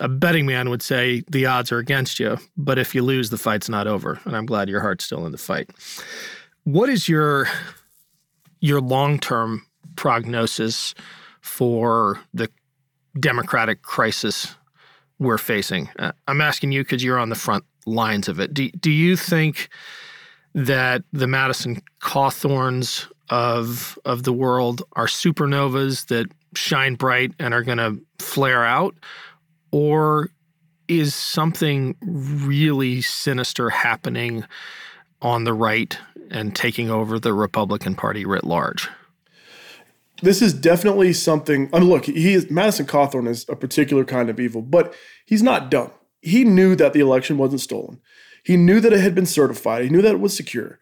a 0.00 0.08
betting 0.08 0.46
man 0.46 0.70
would 0.70 0.82
say 0.82 1.22
the 1.28 1.46
odds 1.46 1.70
are 1.70 1.78
against 1.78 2.18
you, 2.18 2.38
but 2.56 2.78
if 2.78 2.94
you 2.94 3.02
lose, 3.02 3.30
the 3.30 3.38
fight's 3.38 3.68
not 3.68 3.86
over. 3.86 4.18
And 4.24 4.34
I'm 4.34 4.46
glad 4.46 4.68
your 4.68 4.80
heart's 4.80 5.04
still 5.04 5.26
in 5.26 5.32
the 5.32 5.38
fight. 5.38 5.70
What 6.64 6.88
is 6.88 7.08
your 7.08 7.46
your 8.60 8.80
long 8.80 9.18
term 9.18 9.66
prognosis 9.96 10.94
for 11.40 12.18
the 12.34 12.48
democratic 13.18 13.82
crisis 13.82 14.54
we're 15.18 15.38
facing? 15.38 15.88
Uh, 15.98 16.12
I'm 16.26 16.40
asking 16.40 16.72
you 16.72 16.82
because 16.82 17.04
you're 17.04 17.18
on 17.18 17.28
the 17.28 17.34
front 17.34 17.64
lines 17.86 18.28
of 18.28 18.40
it. 18.40 18.54
Do, 18.54 18.70
do 18.70 18.90
you 18.90 19.16
think 19.16 19.68
that 20.54 21.02
the 21.12 21.26
Madison 21.26 21.82
Cawthorns 22.00 23.06
of 23.28 23.98
of 24.04 24.22
the 24.22 24.32
world 24.32 24.82
are 24.94 25.06
supernovas 25.06 26.06
that 26.06 26.26
shine 26.54 26.94
bright 26.94 27.32
and 27.38 27.52
are 27.52 27.62
going 27.62 27.78
to 27.78 28.00
flare 28.18 28.64
out? 28.64 28.94
Or 29.72 30.30
is 30.88 31.14
something 31.14 31.96
really 32.02 33.00
sinister 33.00 33.70
happening 33.70 34.44
on 35.22 35.44
the 35.44 35.52
right 35.54 35.96
and 36.30 36.54
taking 36.54 36.90
over 36.90 37.18
the 37.18 37.32
Republican 37.32 37.94
Party 37.94 38.24
writ 38.24 38.44
large? 38.44 38.88
This 40.22 40.42
is 40.42 40.52
definitely 40.52 41.12
something. 41.12 41.70
I 41.72 41.78
mean, 41.78 41.88
look, 41.88 42.04
he 42.04 42.34
is 42.34 42.50
Madison 42.50 42.86
Cawthorn 42.86 43.26
is 43.26 43.46
a 43.48 43.56
particular 43.56 44.04
kind 44.04 44.28
of 44.28 44.38
evil, 44.38 44.60
but 44.62 44.94
he's 45.24 45.42
not 45.42 45.70
dumb. 45.70 45.92
He 46.20 46.44
knew 46.44 46.76
that 46.76 46.92
the 46.92 47.00
election 47.00 47.38
wasn't 47.38 47.62
stolen. 47.62 48.00
He 48.44 48.56
knew 48.56 48.80
that 48.80 48.92
it 48.92 49.00
had 49.00 49.14
been 49.14 49.26
certified. 49.26 49.84
He 49.84 49.90
knew 49.90 50.02
that 50.02 50.14
it 50.14 50.20
was 50.20 50.36
secure. 50.36 50.78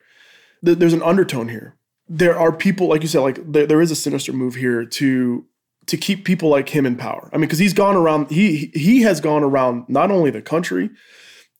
There's 0.62 0.92
an 0.92 1.02
undertone 1.02 1.48
here. 1.48 1.76
There 2.08 2.36
are 2.36 2.52
people, 2.52 2.88
like 2.88 3.02
you 3.02 3.08
said, 3.08 3.20
like 3.20 3.52
there, 3.52 3.66
there 3.66 3.80
is 3.80 3.90
a 3.90 3.96
sinister 3.96 4.32
move 4.32 4.56
here 4.56 4.84
to 4.84 5.44
to 5.88 5.96
keep 5.96 6.24
people 6.24 6.48
like 6.48 6.68
him 6.68 6.86
in 6.86 6.96
power. 6.96 7.28
I 7.32 7.36
mean, 7.36 7.42
because 7.42 7.58
he's 7.58 7.72
gone 7.72 7.96
around. 7.96 8.30
He 8.30 8.70
he 8.74 9.02
has 9.02 9.20
gone 9.20 9.42
around 9.42 9.88
not 9.88 10.10
only 10.10 10.30
the 10.30 10.42
country, 10.42 10.90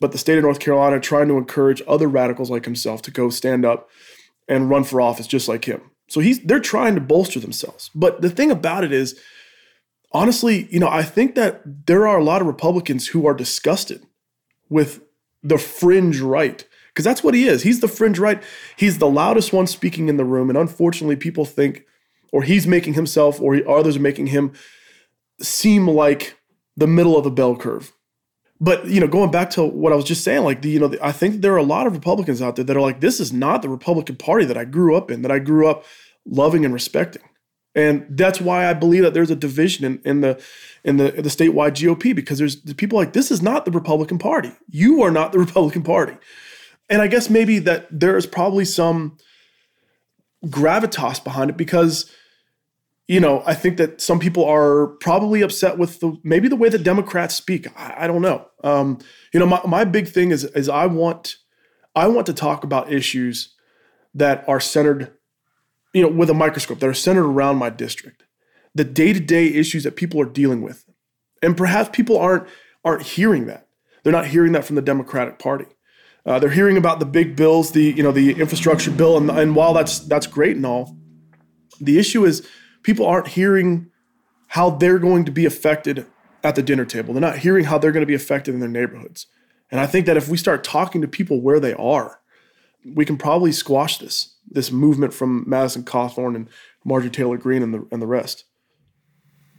but 0.01 0.13
the 0.13 0.19
state 0.19 0.39
of 0.39 0.45
North 0.45 0.61
Carolina, 0.61 1.01
trying 1.01 1.29
to 1.29 1.39
encourage 1.39 1.83
other 1.89 2.09
radicals 2.09 2.51
like 2.51 2.65
himself 2.65 3.03
to 3.03 3.11
go 3.11 3.31
stand 3.31 3.65
up 3.65 3.89
and 4.49 4.71
run 4.71 4.85
for 4.85 5.01
office 5.01 5.27
just 5.27 5.49
like 5.49 5.65
him. 5.65 5.81
So 6.09 6.21
he's 6.21 6.41
they're 6.41 6.61
trying 6.61 6.95
to 6.95 7.01
bolster 7.01 7.41
themselves. 7.41 7.91
But 7.95 8.23
the 8.23 8.31
thing 8.31 8.51
about 8.51 8.85
it 8.85 8.93
is, 8.93 9.19
honestly, 10.13 10.69
you 10.71 10.81
know, 10.81 10.89
I 10.89 11.03
think 11.03 11.35
that 11.35 11.63
there 11.87 12.07
are 12.07 12.19
a 12.19 12.25
lot 12.25 12.41
of 12.41 12.47
Republicans 12.47 13.09
who 13.09 13.27
are 13.27 13.35
disgusted 13.35 14.07
with 14.69 15.03
the 15.43 15.59
fringe 15.59 16.21
right 16.21 16.67
because 16.89 17.05
that's 17.05 17.23
what 17.23 17.35
he 17.35 17.47
is. 17.47 17.63
He's 17.63 17.81
the 17.81 17.89
fringe 17.89 18.19
right. 18.19 18.43
He's 18.77 18.99
the 18.99 19.09
loudest 19.09 19.53
one 19.53 19.67
speaking 19.67 20.09
in 20.09 20.17
the 20.17 20.25
room, 20.25 20.49
and 20.49 20.59
unfortunately, 20.59 21.17
people 21.17 21.45
think, 21.45 21.85
or 22.33 22.43
he's 22.43 22.67
making 22.67 22.95
himself, 22.95 23.41
or 23.41 23.57
others 23.69 23.97
are 23.97 24.01
making 24.01 24.29
him 24.29 24.53
seem 25.41 25.89
like 25.89 26.37
the 26.77 26.87
middle 26.87 27.17
of 27.17 27.25
the 27.25 27.31
bell 27.31 27.57
curve. 27.57 27.93
But 28.61 28.87
you 28.87 29.01
know, 29.01 29.07
going 29.07 29.31
back 29.31 29.51
to 29.51 29.65
what 29.65 29.93
I 29.93 29.97
was 29.97 30.05
just 30.05 30.25
saying, 30.25 30.43
like 30.43 30.63
the 30.63 30.71
you 30.71 30.81
know, 30.81 30.89
the, 30.89 31.05
I 31.05 31.13
think 31.13 31.43
there 31.43 31.55
are 31.55 31.59
a 31.59 31.63
lot 31.63 31.87
of 31.87 31.93
Republicans 31.93 32.43
out 32.43 32.57
there 32.57 32.65
that 32.65 32.77
are 32.77 32.81
like, 32.81 33.01
this 33.01 33.21
is 33.21 33.33
not 33.33 33.63
the 33.63 33.69
Republican 33.69 34.17
Party 34.17 34.45
that 34.47 34.57
I 34.57 34.65
grew 34.65 34.97
up 34.97 35.11
in, 35.11 35.23
that 35.23 35.31
I 35.31 35.39
grew 35.39 35.69
up 35.69 35.85
loving 36.27 36.65
and 36.65 36.75
respecting, 36.75 37.23
and 37.75 38.05
that's 38.11 38.41
why 38.41 38.69
I 38.69 38.75
believe 38.75 39.03
that 39.03 39.15
there's 39.15 39.31
a 39.31 39.37
division 39.37 39.85
in, 39.85 40.01
in 40.05 40.21
the 40.23 40.43
in 40.83 40.97
the 40.97 41.15
in 41.15 41.23
the 41.23 41.29
statewide 41.31 41.73
GOP 41.73 42.15
because 42.15 42.39
there's 42.39 42.57
people 42.75 42.99
like 42.99 43.13
this 43.13 43.31
is 43.31 43.43
not 43.43 43.65
the 43.65 43.71
Republican 43.71 44.19
Party. 44.19 44.53
You 44.69 45.03
are 45.03 45.13
not 45.13 45.31
the 45.31 45.39
Republican 45.47 45.85
Party, 45.85 46.17
and 46.89 47.01
I 47.01 47.07
guess 47.07 47.31
maybe 47.31 47.61
that 47.61 47.87
there 47.93 48.17
is 48.17 48.27
probably 48.27 48.65
some 48.65 49.19
gravitas 50.47 51.23
behind 51.23 51.51
it 51.51 51.57
because 51.57 52.13
you 53.09 53.21
know, 53.21 53.43
I 53.47 53.55
think 53.55 53.79
that 53.79 54.03
some 54.03 54.21
people 54.21 54.45
are 54.45 54.89
probably 55.01 55.41
upset 55.41 55.79
with 55.79 55.99
the 56.01 56.17
maybe 56.23 56.47
the 56.47 56.57
way 56.57 56.69
that 56.69 56.83
Democrats 56.85 57.35
speak. 57.35 57.67
I, 57.77 58.05
I 58.05 58.07
don't 58.07 58.21
know. 58.21 58.47
Um, 58.63 58.99
you 59.33 59.41
know, 59.41 59.47
my, 59.47 59.61
my 59.67 59.85
big 59.85 60.07
thing 60.07 60.31
is 60.31 60.45
is 60.45 60.69
I 60.69 60.87
want 60.87 61.37
I 61.97 62.07
want 62.07 62.27
to 62.27 62.35
talk 62.35 62.65
about 62.65 62.93
issues 62.93 63.55
that 64.15 64.45
are 64.47 64.61
centered, 64.61 65.11
you 65.95 66.03
know, 66.03 66.09
with 66.09 66.29
a 66.29 66.35
microscope 66.35 66.81
that 66.81 66.89
are 66.89 66.95
centered 66.95 67.25
around 67.25 67.57
my 67.57 67.71
district, 67.71 68.25
the 68.75 68.85
day 68.85 69.15
to 69.15 69.21
day 69.21 69.47
issues 69.47 69.85
that 69.85 69.97
people 69.97 70.21
are 70.21 70.27
dealing 70.27 70.61
with, 70.61 70.85
and 71.43 71.57
perhaps 71.57 71.89
people 71.91 72.19
aren't 72.19 72.47
aren't 72.85 73.03
hearing 73.03 73.47
that. 73.47 73.69
They're 74.05 74.13
not 74.13 74.27
hearing 74.27 74.53
that 74.53 74.67
from 74.67 74.77
the 74.77 74.83
Democratic 74.83 75.39
Party. 75.39 75.67
Uh, 76.27 76.39
they're 76.39 76.51
hearing 76.51 76.77
about 76.77 77.01
the 77.01 77.07
big 77.07 77.37
bills, 77.37 77.73
the 77.73 77.85
you 77.85 78.03
know 78.03 78.13
the 78.13 78.39
infrastructure 78.39 78.91
bill, 78.91 79.17
and, 79.17 79.31
and 79.31 79.57
while 79.57 79.73
that's 79.73 80.01
that's 80.01 80.27
great 80.27 80.57
and 80.57 80.67
all, 80.67 80.95
the 81.81 81.99
issue 81.99 82.27
is 82.27 82.47
people 82.89 83.05
aren't 83.05 83.29
hearing 83.29 83.91
how 84.47 84.71
they're 84.71 84.99
going 84.99 85.27
to 85.27 85.31
be 85.31 85.45
affected 85.45 86.07
at 86.43 86.55
the 86.55 86.63
dinner 86.63 86.87
table. 86.87 87.13
They're 87.13 87.21
not 87.21 87.37
hearing 87.37 87.67
how 87.67 87.77
they're 87.77 87.93
going 87.93 88.01
to 88.01 88.07
be 88.07 88.15
affected 88.15 88.55
in 88.55 88.61
their 88.61 88.69
neighborhoods. 88.71 89.27
And 89.71 89.79
I 89.79 89.87
think 89.87 90.07
that 90.07 90.17
if 90.17 90.31
we 90.31 90.39
start 90.39 90.65
talking 90.65 91.03
to 91.03 91.07
people 91.07 91.43
where 91.43 91.61
they 91.61 91.75
are, 91.75 92.21
we 92.87 93.05
can 93.05 93.19
probably 93.19 93.53
squash 93.53 93.99
this 93.99 94.37
this 94.51 94.73
movement 94.73 95.13
from 95.13 95.45
Madison 95.47 95.83
Cawthorn 95.83 96.35
and 96.35 96.49
Marjorie 96.83 97.11
Taylor 97.11 97.37
Greene 97.37 97.63
and 97.63 97.75
the 97.75 97.87
and 97.93 98.01
the 98.01 98.07
rest. 98.07 98.45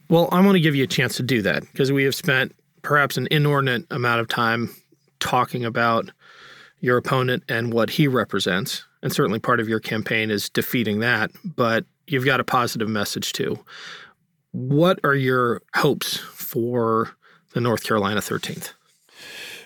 Well, 0.10 0.28
I 0.32 0.44
want 0.44 0.56
to 0.56 0.60
give 0.60 0.74
you 0.74 0.86
a 0.86 0.88
chance 0.88 1.16
to 1.18 1.24
do 1.24 1.44
that 1.44 1.62
because 1.72 1.92
we 1.92 2.06
have 2.06 2.16
spent 2.16 2.56
perhaps 2.82 3.16
an 3.16 3.28
inordinate 3.30 3.86
amount 3.92 4.22
of 4.22 4.28
time 4.28 4.72
talking 5.20 5.66
about 5.66 6.10
your 6.80 6.98
opponent 6.98 7.44
and 7.48 7.72
what 7.72 7.92
he 7.92 8.08
represents. 8.08 8.88
And 9.04 9.14
certainly 9.14 9.38
part 9.38 9.60
of 9.60 9.70
your 9.70 9.80
campaign 9.80 10.32
is 10.32 10.50
defeating 10.50 10.98
that. 11.02 11.30
But 11.46 11.86
you've 12.12 12.26
got 12.26 12.40
a 12.40 12.44
positive 12.44 12.90
message 12.90 13.34
too. 13.34 13.60
What 14.52 15.00
are 15.04 15.16
your 15.16 15.62
hopes 15.76 16.18
for 16.18 17.12
the 17.54 17.62
North 17.62 17.84
Carolina 17.84 18.20
13th? 18.20 18.74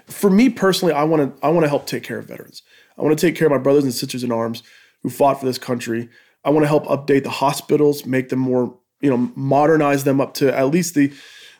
For 0.08 0.30
me 0.30 0.50
personally, 0.50 0.94
I 0.94 1.04
want 1.04 1.36
to 1.40 1.46
I 1.46 1.50
want 1.50 1.64
to 1.64 1.70
help 1.70 1.88
take 1.88 2.04
care 2.04 2.20
of 2.20 2.26
veterans. 2.26 2.62
I 2.98 3.02
want 3.02 3.18
to 3.18 3.26
take 3.26 3.36
care 3.36 3.48
of 3.48 3.52
my 3.52 3.58
brothers 3.58 3.86
and 3.86 3.94
sisters 3.94 4.24
in 4.24 4.32
arms 4.32 4.62
who 5.02 5.10
fought 5.10 5.40
for 5.40 5.46
this 5.46 5.58
country. 5.58 6.10
I 6.44 6.50
want 6.50 6.64
to 6.64 6.68
help 6.68 6.86
update 6.88 7.24
the 7.24 7.30
hospitals, 7.30 8.06
make 8.06 8.30
them 8.30 8.40
more, 8.40 8.78
you 9.00 9.10
know, 9.10 9.32
modernize 9.36 10.04
them 10.04 10.20
up 10.20 10.34
to 10.36 10.56
at 10.56 10.70
least 10.70 10.96
the 10.96 11.14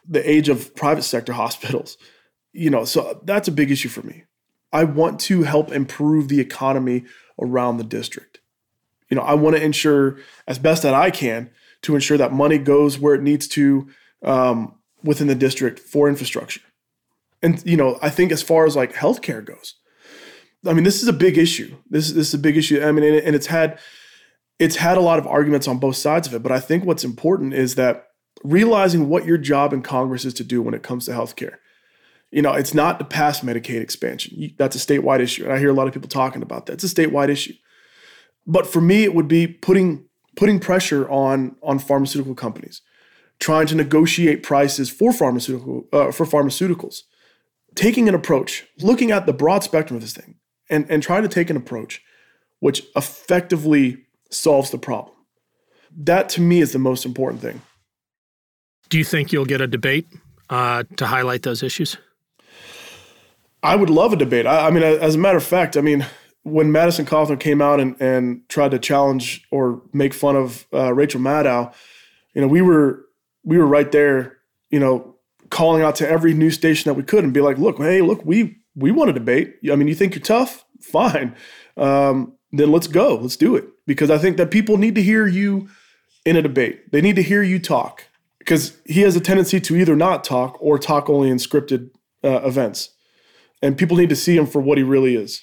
the 0.08 0.30
age 0.30 0.50
of 0.50 0.76
private 0.76 1.04
sector 1.04 1.34
hospitals. 1.44 1.98
You 2.52 2.70
know, 2.70 2.86
so 2.86 3.22
that's 3.24 3.48
a 3.48 3.52
big 3.52 3.72
issue 3.72 3.90
for 3.90 4.02
me. 4.02 4.26
I 4.72 4.84
want 4.84 5.20
to 5.22 5.44
help 5.44 5.72
improve 5.72 6.28
the 6.28 6.40
economy 6.40 7.06
around 7.40 7.78
the 7.78 7.84
district 7.84 8.40
you 9.14 9.20
know, 9.20 9.22
I 9.22 9.36
want 9.36 9.56
to 9.56 9.64
ensure 9.64 10.18
as 10.48 10.58
best 10.58 10.82
that 10.82 10.96
I 10.96 11.12
can 11.12 11.52
to 11.84 11.94
ensure 11.94 12.18
that 12.18 12.34
money 12.34 12.58
goes 12.58 12.98
where 12.98 13.14
it 13.14 13.22
needs 13.22 13.48
to 13.50 13.88
um, 14.24 14.74
within 15.04 15.28
the 15.28 15.36
district 15.36 15.78
for 15.78 16.10
infrastructure. 16.10 16.62
And 17.44 17.64
you 17.64 17.78
know, 17.78 18.00
I 18.02 18.10
think 18.10 18.32
as 18.32 18.42
far 18.42 18.66
as 18.66 18.76
like 18.76 18.94
healthcare 18.94 19.46
goes, 19.46 19.76
I 20.66 20.74
mean, 20.74 20.84
this 20.84 21.04
is 21.04 21.08
a 21.08 21.14
big 21.14 21.38
issue. 21.38 21.76
This 21.92 22.12
this 22.12 22.30
is 22.30 22.34
a 22.34 22.40
big 22.40 22.58
issue. 22.58 22.82
I 22.82 22.92
mean, 22.92 23.04
and, 23.04 23.18
and 23.18 23.36
it's 23.36 23.46
had 23.46 23.78
it's 24.58 24.78
had 24.78 24.98
a 24.98 25.02
lot 25.02 25.20
of 25.20 25.28
arguments 25.28 25.68
on 25.68 25.78
both 25.78 25.96
sides 25.96 26.28
of 26.28 26.34
it. 26.34 26.42
But 26.42 26.52
I 26.52 26.60
think 26.60 26.84
what's 26.84 27.04
important 27.04 27.54
is 27.54 27.76
that 27.76 28.08
realizing 28.44 29.10
what 29.10 29.28
your 29.28 29.38
job 29.38 29.74
in 29.74 29.84
Congress 29.84 30.26
is 30.26 30.34
to 30.36 30.44
do 30.44 30.60
when 30.64 30.74
it 30.74 30.82
comes 30.82 31.06
to 31.06 31.12
healthcare. 31.12 31.58
You 32.32 32.42
know, 32.42 32.54
it's 32.54 32.74
not 32.74 32.98
to 32.98 33.06
pass 33.06 33.42
Medicaid 33.42 33.80
expansion. 33.82 34.56
That's 34.58 34.76
a 34.76 34.80
statewide 34.80 35.20
issue. 35.20 35.44
And 35.44 35.54
I 35.54 35.60
hear 35.60 35.70
a 35.70 35.74
lot 35.74 35.86
of 35.86 35.94
people 35.94 36.10
talking 36.10 36.42
about 36.42 36.66
that. 36.66 36.74
It's 36.74 36.84
a 36.84 36.88
statewide 36.88 37.30
issue. 37.30 37.54
But 38.46 38.68
for 38.68 38.82
me, 38.82 39.04
it 39.04 39.14
would 39.16 39.28
be 39.28 39.48
putting 39.48 40.06
putting 40.36 40.60
pressure 40.60 41.10
on 41.10 41.56
on 41.62 41.80
pharmaceutical 41.80 42.36
companies, 42.36 42.82
trying 43.40 43.68
to 43.68 43.76
negotiate 43.76 44.44
prices 44.44 44.90
for 44.90 45.14
pharmaceutical 45.14 45.88
uh, 45.94 46.12
for 46.12 46.26
pharmaceuticals, 46.26 47.04
taking 47.76 48.10
an 48.10 48.16
approach, 48.16 48.66
looking 48.80 49.12
at 49.12 49.26
the 49.26 49.34
broad 49.34 49.64
spectrum 49.64 49.96
of 49.96 50.02
this 50.02 50.14
thing, 50.14 50.36
and 50.70 50.90
and 50.90 51.02
trying 51.04 51.24
to 51.24 51.30
take 51.30 51.50
an 51.50 51.58
approach 51.58 52.02
which 52.60 52.82
effectively 52.96 54.06
solves 54.30 54.72
the 54.72 54.78
problem. 54.78 55.14
That 55.96 56.30
to 56.30 56.42
me 56.42 56.62
is 56.62 56.72
the 56.72 56.80
most 56.80 57.06
important 57.06 57.42
thing. 57.42 57.62
Do 58.90 58.98
you 58.98 59.04
think 59.04 59.34
you'll 59.34 59.46
get 59.46 59.60
a 59.60 59.68
debate 59.68 60.08
uh, 60.50 60.84
to 60.96 61.06
highlight 61.06 61.42
those 61.44 61.62
issues? 61.62 61.98
I 63.62 63.76
would 63.76 63.90
love 63.90 64.14
a 64.14 64.16
debate. 64.16 64.46
I, 64.46 64.68
I 64.68 64.72
mean, 64.72 64.84
as 64.84 65.16
a 65.16 65.18
matter 65.18 65.38
of 65.38 65.44
fact, 65.44 65.76
I 65.78 65.82
mean, 65.82 66.06
when 66.44 66.72
Madison 66.72 67.06
Cawthorn 67.06 67.40
came 67.40 67.62
out 67.62 67.80
and, 67.80 67.96
and 68.00 68.48
tried 68.50 68.72
to 68.72 68.80
challenge 68.80 69.46
or 69.50 69.82
make 69.94 70.14
fun 70.14 70.36
of 70.36 70.68
uh, 70.74 70.94
Rachel 70.94 71.22
Maddow, 71.22 71.74
you 72.34 72.42
know, 72.42 72.48
we 72.48 72.62
were 72.62 73.06
we 73.44 73.58
were 73.58 73.66
right 73.66 73.92
there, 73.92 74.38
you 74.70 74.80
know, 74.80 75.16
calling 75.50 75.82
out 75.82 75.96
to 75.96 76.10
every 76.10 76.34
news 76.34 76.56
station 76.56 76.90
that 76.90 76.96
we 76.96 77.04
could 77.04 77.24
and 77.24 77.34
be 77.34 77.42
like, 77.42 77.58
look, 77.58 77.78
hey, 77.78 78.02
look, 78.02 78.26
we 78.26 78.58
we 78.76 78.92
want 78.92 79.10
to 79.10 79.14
debate. 79.14 79.56
I 79.72 79.76
mean, 79.76 79.88
you 79.88 79.96
think 79.96 80.16
you're 80.16 80.24
tough? 80.24 80.66
Fine. 80.82 81.36
Um, 81.78 82.34
then 82.52 82.72
let's 82.72 82.88
go. 82.88 83.16
Let's 83.16 83.38
do 83.38 83.56
it. 83.56 83.66
Because 83.86 84.10
I 84.12 84.18
think 84.18 84.38
that 84.38 84.52
people 84.52 84.78
need 84.78 84.96
to 84.96 85.04
hear 85.04 85.28
you 85.28 85.70
in 86.26 86.36
a 86.36 86.42
debate. 86.42 86.92
They 86.92 87.02
need 87.02 87.16
to 87.16 87.24
hear 87.24 87.44
you 87.44 87.60
talk. 87.60 88.06
Because 88.40 88.78
he 88.86 89.02
has 89.02 89.16
a 89.16 89.22
tendency 89.22 89.62
to 89.62 89.76
either 89.76 89.96
not 89.96 90.24
talk 90.24 90.58
or 90.60 90.78
talk 90.78 91.10
only 91.10 91.30
in 91.30 91.38
scripted 91.38 91.92
uh, 92.24 92.42
events. 92.44 92.90
And 93.62 93.78
people 93.78 93.96
need 93.96 94.10
to 94.10 94.16
see 94.16 94.36
him 94.36 94.46
for 94.46 94.60
what 94.60 94.78
he 94.78 94.84
really 94.84 95.16
is. 95.16 95.42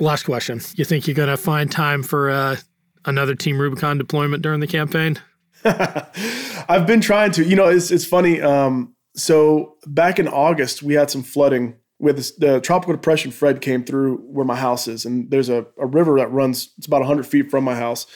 Last 0.00 0.24
question. 0.24 0.60
You 0.74 0.84
think 0.84 1.06
you're 1.06 1.14
going 1.14 1.28
to 1.28 1.36
find 1.36 1.70
time 1.70 2.02
for 2.02 2.30
uh, 2.30 2.56
another 3.04 3.34
Team 3.34 3.58
Rubicon 3.58 3.98
deployment 3.98 4.42
during 4.42 4.60
the 4.60 4.66
campaign? 4.66 5.20
I've 5.64 6.86
been 6.86 7.00
trying 7.00 7.32
to. 7.32 7.44
You 7.44 7.56
know, 7.56 7.68
it's, 7.68 7.90
it's 7.90 8.04
funny. 8.04 8.40
Um, 8.40 8.94
so 9.14 9.76
back 9.86 10.18
in 10.18 10.28
August, 10.28 10.82
we 10.82 10.94
had 10.94 11.10
some 11.10 11.22
flooding 11.22 11.76
with 11.98 12.38
the 12.38 12.60
tropical 12.60 12.92
depression 12.92 13.30
Fred 13.30 13.62
came 13.62 13.82
through 13.82 14.18
where 14.18 14.44
my 14.44 14.56
house 14.56 14.86
is, 14.86 15.06
and 15.06 15.30
there's 15.30 15.48
a, 15.48 15.66
a 15.78 15.86
river 15.86 16.18
that 16.18 16.30
runs. 16.30 16.74
It's 16.76 16.86
about 16.86 17.00
100 17.00 17.24
feet 17.26 17.50
from 17.50 17.64
my 17.64 17.74
house, 17.74 18.06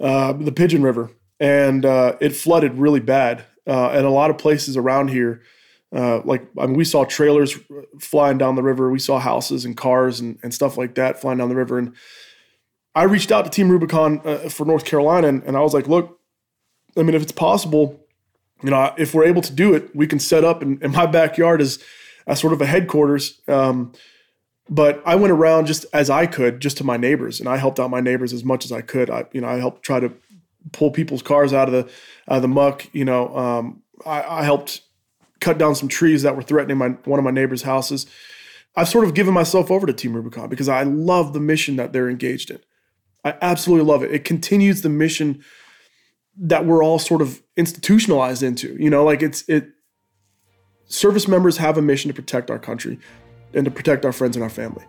uh, 0.00 0.32
the 0.32 0.52
Pigeon 0.52 0.82
River, 0.82 1.10
and 1.38 1.84
uh, 1.84 2.16
it 2.20 2.34
flooded 2.34 2.78
really 2.78 3.00
bad. 3.00 3.44
Uh, 3.66 3.90
and 3.90 4.06
a 4.06 4.10
lot 4.10 4.30
of 4.30 4.38
places 4.38 4.76
around 4.76 5.08
here 5.08 5.42
uh, 5.94 6.20
like 6.24 6.46
I 6.58 6.66
mean, 6.66 6.76
we 6.76 6.84
saw 6.84 7.04
trailers 7.04 7.58
flying 7.98 8.38
down 8.38 8.54
the 8.54 8.62
river. 8.62 8.90
We 8.90 8.98
saw 8.98 9.18
houses 9.18 9.64
and 9.64 9.76
cars 9.76 10.20
and, 10.20 10.38
and 10.42 10.54
stuff 10.54 10.76
like 10.78 10.94
that 10.94 11.20
flying 11.20 11.38
down 11.38 11.48
the 11.48 11.56
river. 11.56 11.78
And 11.78 11.94
I 12.94 13.04
reached 13.04 13.32
out 13.32 13.44
to 13.44 13.50
Team 13.50 13.70
Rubicon 13.70 14.20
uh, 14.24 14.48
for 14.48 14.64
North 14.64 14.84
Carolina, 14.84 15.28
and, 15.28 15.42
and 15.44 15.56
I 15.56 15.60
was 15.60 15.74
like, 15.74 15.88
look, 15.88 16.20
I 16.96 17.02
mean, 17.02 17.14
if 17.14 17.22
it's 17.22 17.32
possible, 17.32 18.04
you 18.62 18.70
know, 18.70 18.94
if 18.98 19.14
we're 19.14 19.24
able 19.24 19.42
to 19.42 19.52
do 19.52 19.74
it, 19.74 19.94
we 19.94 20.06
can 20.06 20.18
set 20.18 20.44
up. 20.44 20.62
And, 20.62 20.82
and 20.82 20.92
my 20.92 21.06
backyard 21.06 21.60
is 21.60 21.82
as 22.26 22.40
sort 22.40 22.52
of 22.52 22.60
a 22.60 22.66
headquarters. 22.66 23.40
Um, 23.48 23.92
but 24.68 25.02
I 25.04 25.16
went 25.16 25.32
around 25.32 25.66
just 25.66 25.84
as 25.92 26.10
I 26.10 26.26
could, 26.26 26.60
just 26.60 26.76
to 26.78 26.84
my 26.84 26.96
neighbors, 26.96 27.40
and 27.40 27.48
I 27.48 27.56
helped 27.56 27.80
out 27.80 27.90
my 27.90 28.00
neighbors 28.00 28.32
as 28.32 28.44
much 28.44 28.64
as 28.64 28.70
I 28.70 28.82
could. 28.82 29.10
I, 29.10 29.24
you 29.32 29.40
know, 29.40 29.48
I 29.48 29.58
helped 29.58 29.82
try 29.82 29.98
to 29.98 30.12
pull 30.72 30.92
people's 30.92 31.22
cars 31.22 31.52
out 31.52 31.68
of 31.68 31.72
the 31.72 31.92
out 32.28 32.36
of 32.36 32.42
the 32.42 32.48
muck. 32.48 32.86
You 32.92 33.04
know, 33.04 33.36
um, 33.36 33.82
I, 34.06 34.22
I, 34.22 34.44
helped 34.44 34.82
cut 35.40 35.58
down 35.58 35.74
some 35.74 35.88
trees 35.88 36.22
that 36.22 36.36
were 36.36 36.42
threatening 36.42 36.78
my 36.78 36.88
one 37.04 37.18
of 37.18 37.24
my 37.24 37.30
neighbors' 37.30 37.62
houses. 37.62 38.06
I've 38.76 38.88
sort 38.88 39.04
of 39.04 39.14
given 39.14 39.34
myself 39.34 39.70
over 39.70 39.86
to 39.86 39.92
Team 39.92 40.14
Rubicon 40.14 40.48
because 40.48 40.68
I 40.68 40.82
love 40.84 41.32
the 41.32 41.40
mission 41.40 41.76
that 41.76 41.92
they're 41.92 42.08
engaged 42.08 42.50
in. 42.50 42.60
I 43.24 43.34
absolutely 43.42 43.86
love 43.86 44.02
it. 44.02 44.12
It 44.12 44.24
continues 44.24 44.82
the 44.82 44.88
mission 44.88 45.44
that 46.36 46.64
we're 46.64 46.82
all 46.82 46.98
sort 46.98 47.20
of 47.20 47.42
institutionalized 47.56 48.42
into. 48.42 48.76
You 48.78 48.90
know, 48.90 49.04
like 49.04 49.22
it's 49.22 49.42
it. 49.48 49.68
Service 50.86 51.28
members 51.28 51.56
have 51.56 51.78
a 51.78 51.82
mission 51.82 52.08
to 52.08 52.14
protect 52.14 52.50
our 52.50 52.58
country 52.58 52.98
and 53.54 53.64
to 53.64 53.70
protect 53.70 54.04
our 54.04 54.12
friends 54.12 54.36
and 54.36 54.42
our 54.42 54.50
family. 54.50 54.84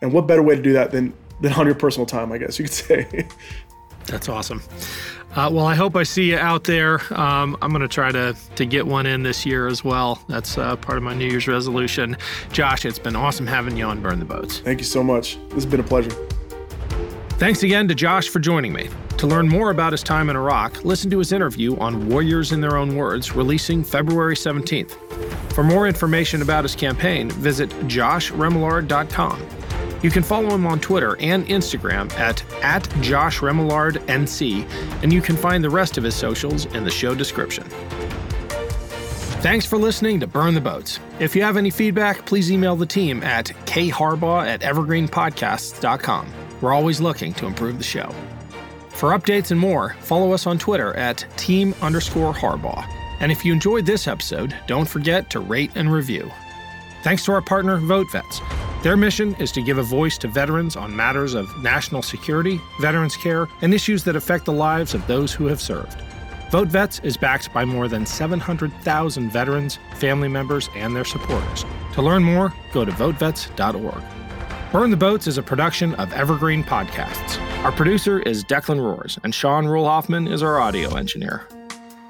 And 0.00 0.12
what 0.12 0.26
better 0.26 0.42
way 0.42 0.56
to 0.56 0.62
do 0.62 0.72
that 0.72 0.90
than 0.90 1.14
than 1.40 1.52
on 1.54 1.66
your 1.66 1.74
personal 1.74 2.06
time? 2.06 2.32
I 2.32 2.38
guess 2.38 2.58
you 2.58 2.64
could 2.64 2.74
say. 2.74 3.28
That's 4.06 4.28
awesome. 4.28 4.62
Uh, 5.34 5.50
well, 5.52 5.66
I 5.66 5.74
hope 5.74 5.96
I 5.96 6.04
see 6.04 6.30
you 6.30 6.38
out 6.38 6.64
there. 6.64 7.00
Um, 7.12 7.56
I'm 7.60 7.70
going 7.70 7.82
to 7.82 7.88
try 7.88 8.12
to 8.12 8.36
to 8.54 8.66
get 8.66 8.86
one 8.86 9.04
in 9.06 9.24
this 9.24 9.44
year 9.44 9.66
as 9.66 9.82
well. 9.82 10.22
That's 10.28 10.56
uh, 10.56 10.76
part 10.76 10.96
of 10.96 11.02
my 11.02 11.14
New 11.14 11.26
Year's 11.26 11.48
resolution. 11.48 12.16
Josh, 12.52 12.84
it's 12.84 13.00
been 13.00 13.16
awesome 13.16 13.46
having 13.46 13.76
you 13.76 13.84
on 13.84 14.00
Burn 14.00 14.20
the 14.20 14.24
Boats. 14.24 14.60
Thank 14.60 14.78
you 14.78 14.84
so 14.84 15.02
much. 15.02 15.36
This 15.46 15.54
has 15.54 15.66
been 15.66 15.80
a 15.80 15.84
pleasure. 15.84 16.10
Thanks 17.30 17.64
again 17.64 17.88
to 17.88 17.96
Josh 17.96 18.28
for 18.28 18.38
joining 18.38 18.72
me. 18.72 18.88
To 19.18 19.26
learn 19.26 19.48
more 19.48 19.70
about 19.70 19.92
his 19.92 20.02
time 20.02 20.30
in 20.30 20.36
Iraq, 20.36 20.84
listen 20.84 21.10
to 21.10 21.18
his 21.18 21.32
interview 21.32 21.76
on 21.78 22.08
Warriors 22.08 22.52
in 22.52 22.60
Their 22.60 22.76
Own 22.76 22.94
Words, 22.94 23.34
releasing 23.34 23.82
February 23.82 24.36
17th. 24.36 24.92
For 25.52 25.64
more 25.64 25.88
information 25.88 26.42
about 26.42 26.64
his 26.64 26.76
campaign, 26.76 27.30
visit 27.30 27.70
joshremillard.com. 27.88 29.40
You 30.04 30.10
can 30.10 30.22
follow 30.22 30.54
him 30.54 30.66
on 30.66 30.80
Twitter 30.80 31.16
and 31.18 31.46
Instagram 31.46 32.12
at, 32.18 32.44
at 32.62 32.82
JoshRemillardNC, 33.00 34.68
and 35.02 35.10
you 35.10 35.22
can 35.22 35.34
find 35.34 35.64
the 35.64 35.70
rest 35.70 35.96
of 35.96 36.04
his 36.04 36.14
socials 36.14 36.66
in 36.66 36.84
the 36.84 36.90
show 36.90 37.14
description. 37.14 37.64
Thanks 39.40 39.64
for 39.64 39.78
listening 39.78 40.20
to 40.20 40.26
Burn 40.26 40.52
the 40.52 40.60
Boats. 40.60 41.00
If 41.20 41.34
you 41.34 41.42
have 41.42 41.56
any 41.56 41.70
feedback, 41.70 42.26
please 42.26 42.52
email 42.52 42.76
the 42.76 42.84
team 42.84 43.22
at 43.22 43.46
kharbaugh 43.64 44.46
at 44.46 44.60
evergreenpodcasts.com. 44.60 46.28
We're 46.60 46.74
always 46.74 47.00
looking 47.00 47.32
to 47.34 47.46
improve 47.46 47.78
the 47.78 47.84
show. 47.84 48.14
For 48.90 49.12
updates 49.12 49.52
and 49.52 49.60
more, 49.60 49.96
follow 50.00 50.32
us 50.32 50.46
on 50.46 50.58
Twitter 50.58 50.94
at 50.96 51.24
team 51.38 51.74
underscore 51.80 52.34
Harbaugh. 52.34 52.86
And 53.20 53.32
if 53.32 53.42
you 53.42 53.54
enjoyed 53.54 53.86
this 53.86 54.06
episode, 54.06 54.54
don't 54.66 54.86
forget 54.86 55.30
to 55.30 55.40
rate 55.40 55.70
and 55.76 55.90
review. 55.90 56.30
Thanks 57.02 57.24
to 57.24 57.32
our 57.32 57.40
partner, 57.40 57.78
VoteVets. 57.78 58.73
Their 58.84 58.98
mission 58.98 59.34
is 59.36 59.50
to 59.52 59.62
give 59.62 59.78
a 59.78 59.82
voice 59.82 60.18
to 60.18 60.28
veterans 60.28 60.76
on 60.76 60.94
matters 60.94 61.32
of 61.32 61.56
national 61.62 62.02
security, 62.02 62.60
veterans 62.82 63.16
care, 63.16 63.48
and 63.62 63.72
issues 63.72 64.04
that 64.04 64.14
affect 64.14 64.44
the 64.44 64.52
lives 64.52 64.92
of 64.92 65.06
those 65.06 65.32
who 65.32 65.46
have 65.46 65.58
served. 65.58 66.02
Vote 66.50 66.68
Vets 66.68 66.98
is 66.98 67.16
backed 67.16 67.50
by 67.54 67.64
more 67.64 67.88
than 67.88 68.04
700,000 68.04 69.30
veterans, 69.30 69.78
family 69.94 70.28
members, 70.28 70.68
and 70.76 70.94
their 70.94 71.06
supporters. 71.06 71.64
To 71.94 72.02
learn 72.02 72.22
more, 72.22 72.52
go 72.74 72.84
to 72.84 72.92
votevets.org. 72.92 74.04
Burn 74.70 74.90
the 74.90 74.98
Boats 74.98 75.26
is 75.28 75.38
a 75.38 75.42
production 75.42 75.94
of 75.94 76.12
Evergreen 76.12 76.62
Podcasts. 76.62 77.40
Our 77.64 77.72
producer 77.72 78.20
is 78.20 78.44
Declan 78.44 78.82
Roars, 78.82 79.18
and 79.24 79.34
Sean 79.34 79.64
Rule 79.64 79.86
Hoffman 79.86 80.28
is 80.28 80.42
our 80.42 80.60
audio 80.60 80.94
engineer. 80.96 81.48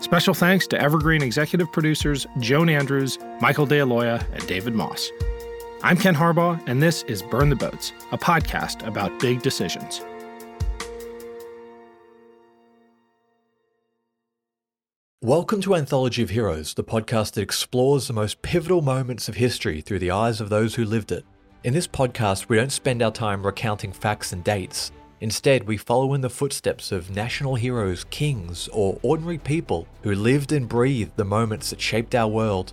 Special 0.00 0.34
thanks 0.34 0.66
to 0.66 0.80
Evergreen 0.80 1.22
executive 1.22 1.70
producers 1.70 2.26
Joan 2.40 2.68
Andrews, 2.68 3.20
Michael 3.40 3.64
DeAloia, 3.68 4.28
and 4.32 4.44
David 4.48 4.74
Moss. 4.74 5.08
I'm 5.82 5.98
Ken 5.98 6.14
Harbaugh, 6.14 6.62
and 6.66 6.82
this 6.82 7.02
is 7.02 7.22
Burn 7.22 7.50
the 7.50 7.56
Boats, 7.56 7.92
a 8.12 8.16
podcast 8.16 8.86
about 8.86 9.18
big 9.20 9.42
decisions. 9.42 10.00
Welcome 15.20 15.60
to 15.62 15.74
Anthology 15.74 16.22
of 16.22 16.30
Heroes, 16.30 16.74
the 16.74 16.84
podcast 16.84 17.32
that 17.32 17.42
explores 17.42 18.06
the 18.06 18.14
most 18.14 18.40
pivotal 18.40 18.82
moments 18.82 19.28
of 19.28 19.34
history 19.34 19.80
through 19.80 19.98
the 19.98 20.10
eyes 20.10 20.40
of 20.40 20.48
those 20.48 20.74
who 20.74 20.84
lived 20.84 21.12
it. 21.12 21.24
In 21.64 21.74
this 21.74 21.88
podcast, 21.88 22.48
we 22.48 22.56
don't 22.56 22.72
spend 22.72 23.02
our 23.02 23.12
time 23.12 23.44
recounting 23.44 23.92
facts 23.92 24.32
and 24.32 24.42
dates. 24.44 24.92
Instead, 25.20 25.64
we 25.64 25.76
follow 25.76 26.14
in 26.14 26.20
the 26.20 26.30
footsteps 26.30 26.92
of 26.92 27.10
national 27.10 27.56
heroes, 27.56 28.04
kings, 28.10 28.68
or 28.68 28.98
ordinary 29.02 29.38
people 29.38 29.86
who 30.02 30.14
lived 30.14 30.52
and 30.52 30.68
breathed 30.68 31.16
the 31.16 31.24
moments 31.24 31.70
that 31.70 31.80
shaped 31.80 32.14
our 32.14 32.28
world. 32.28 32.72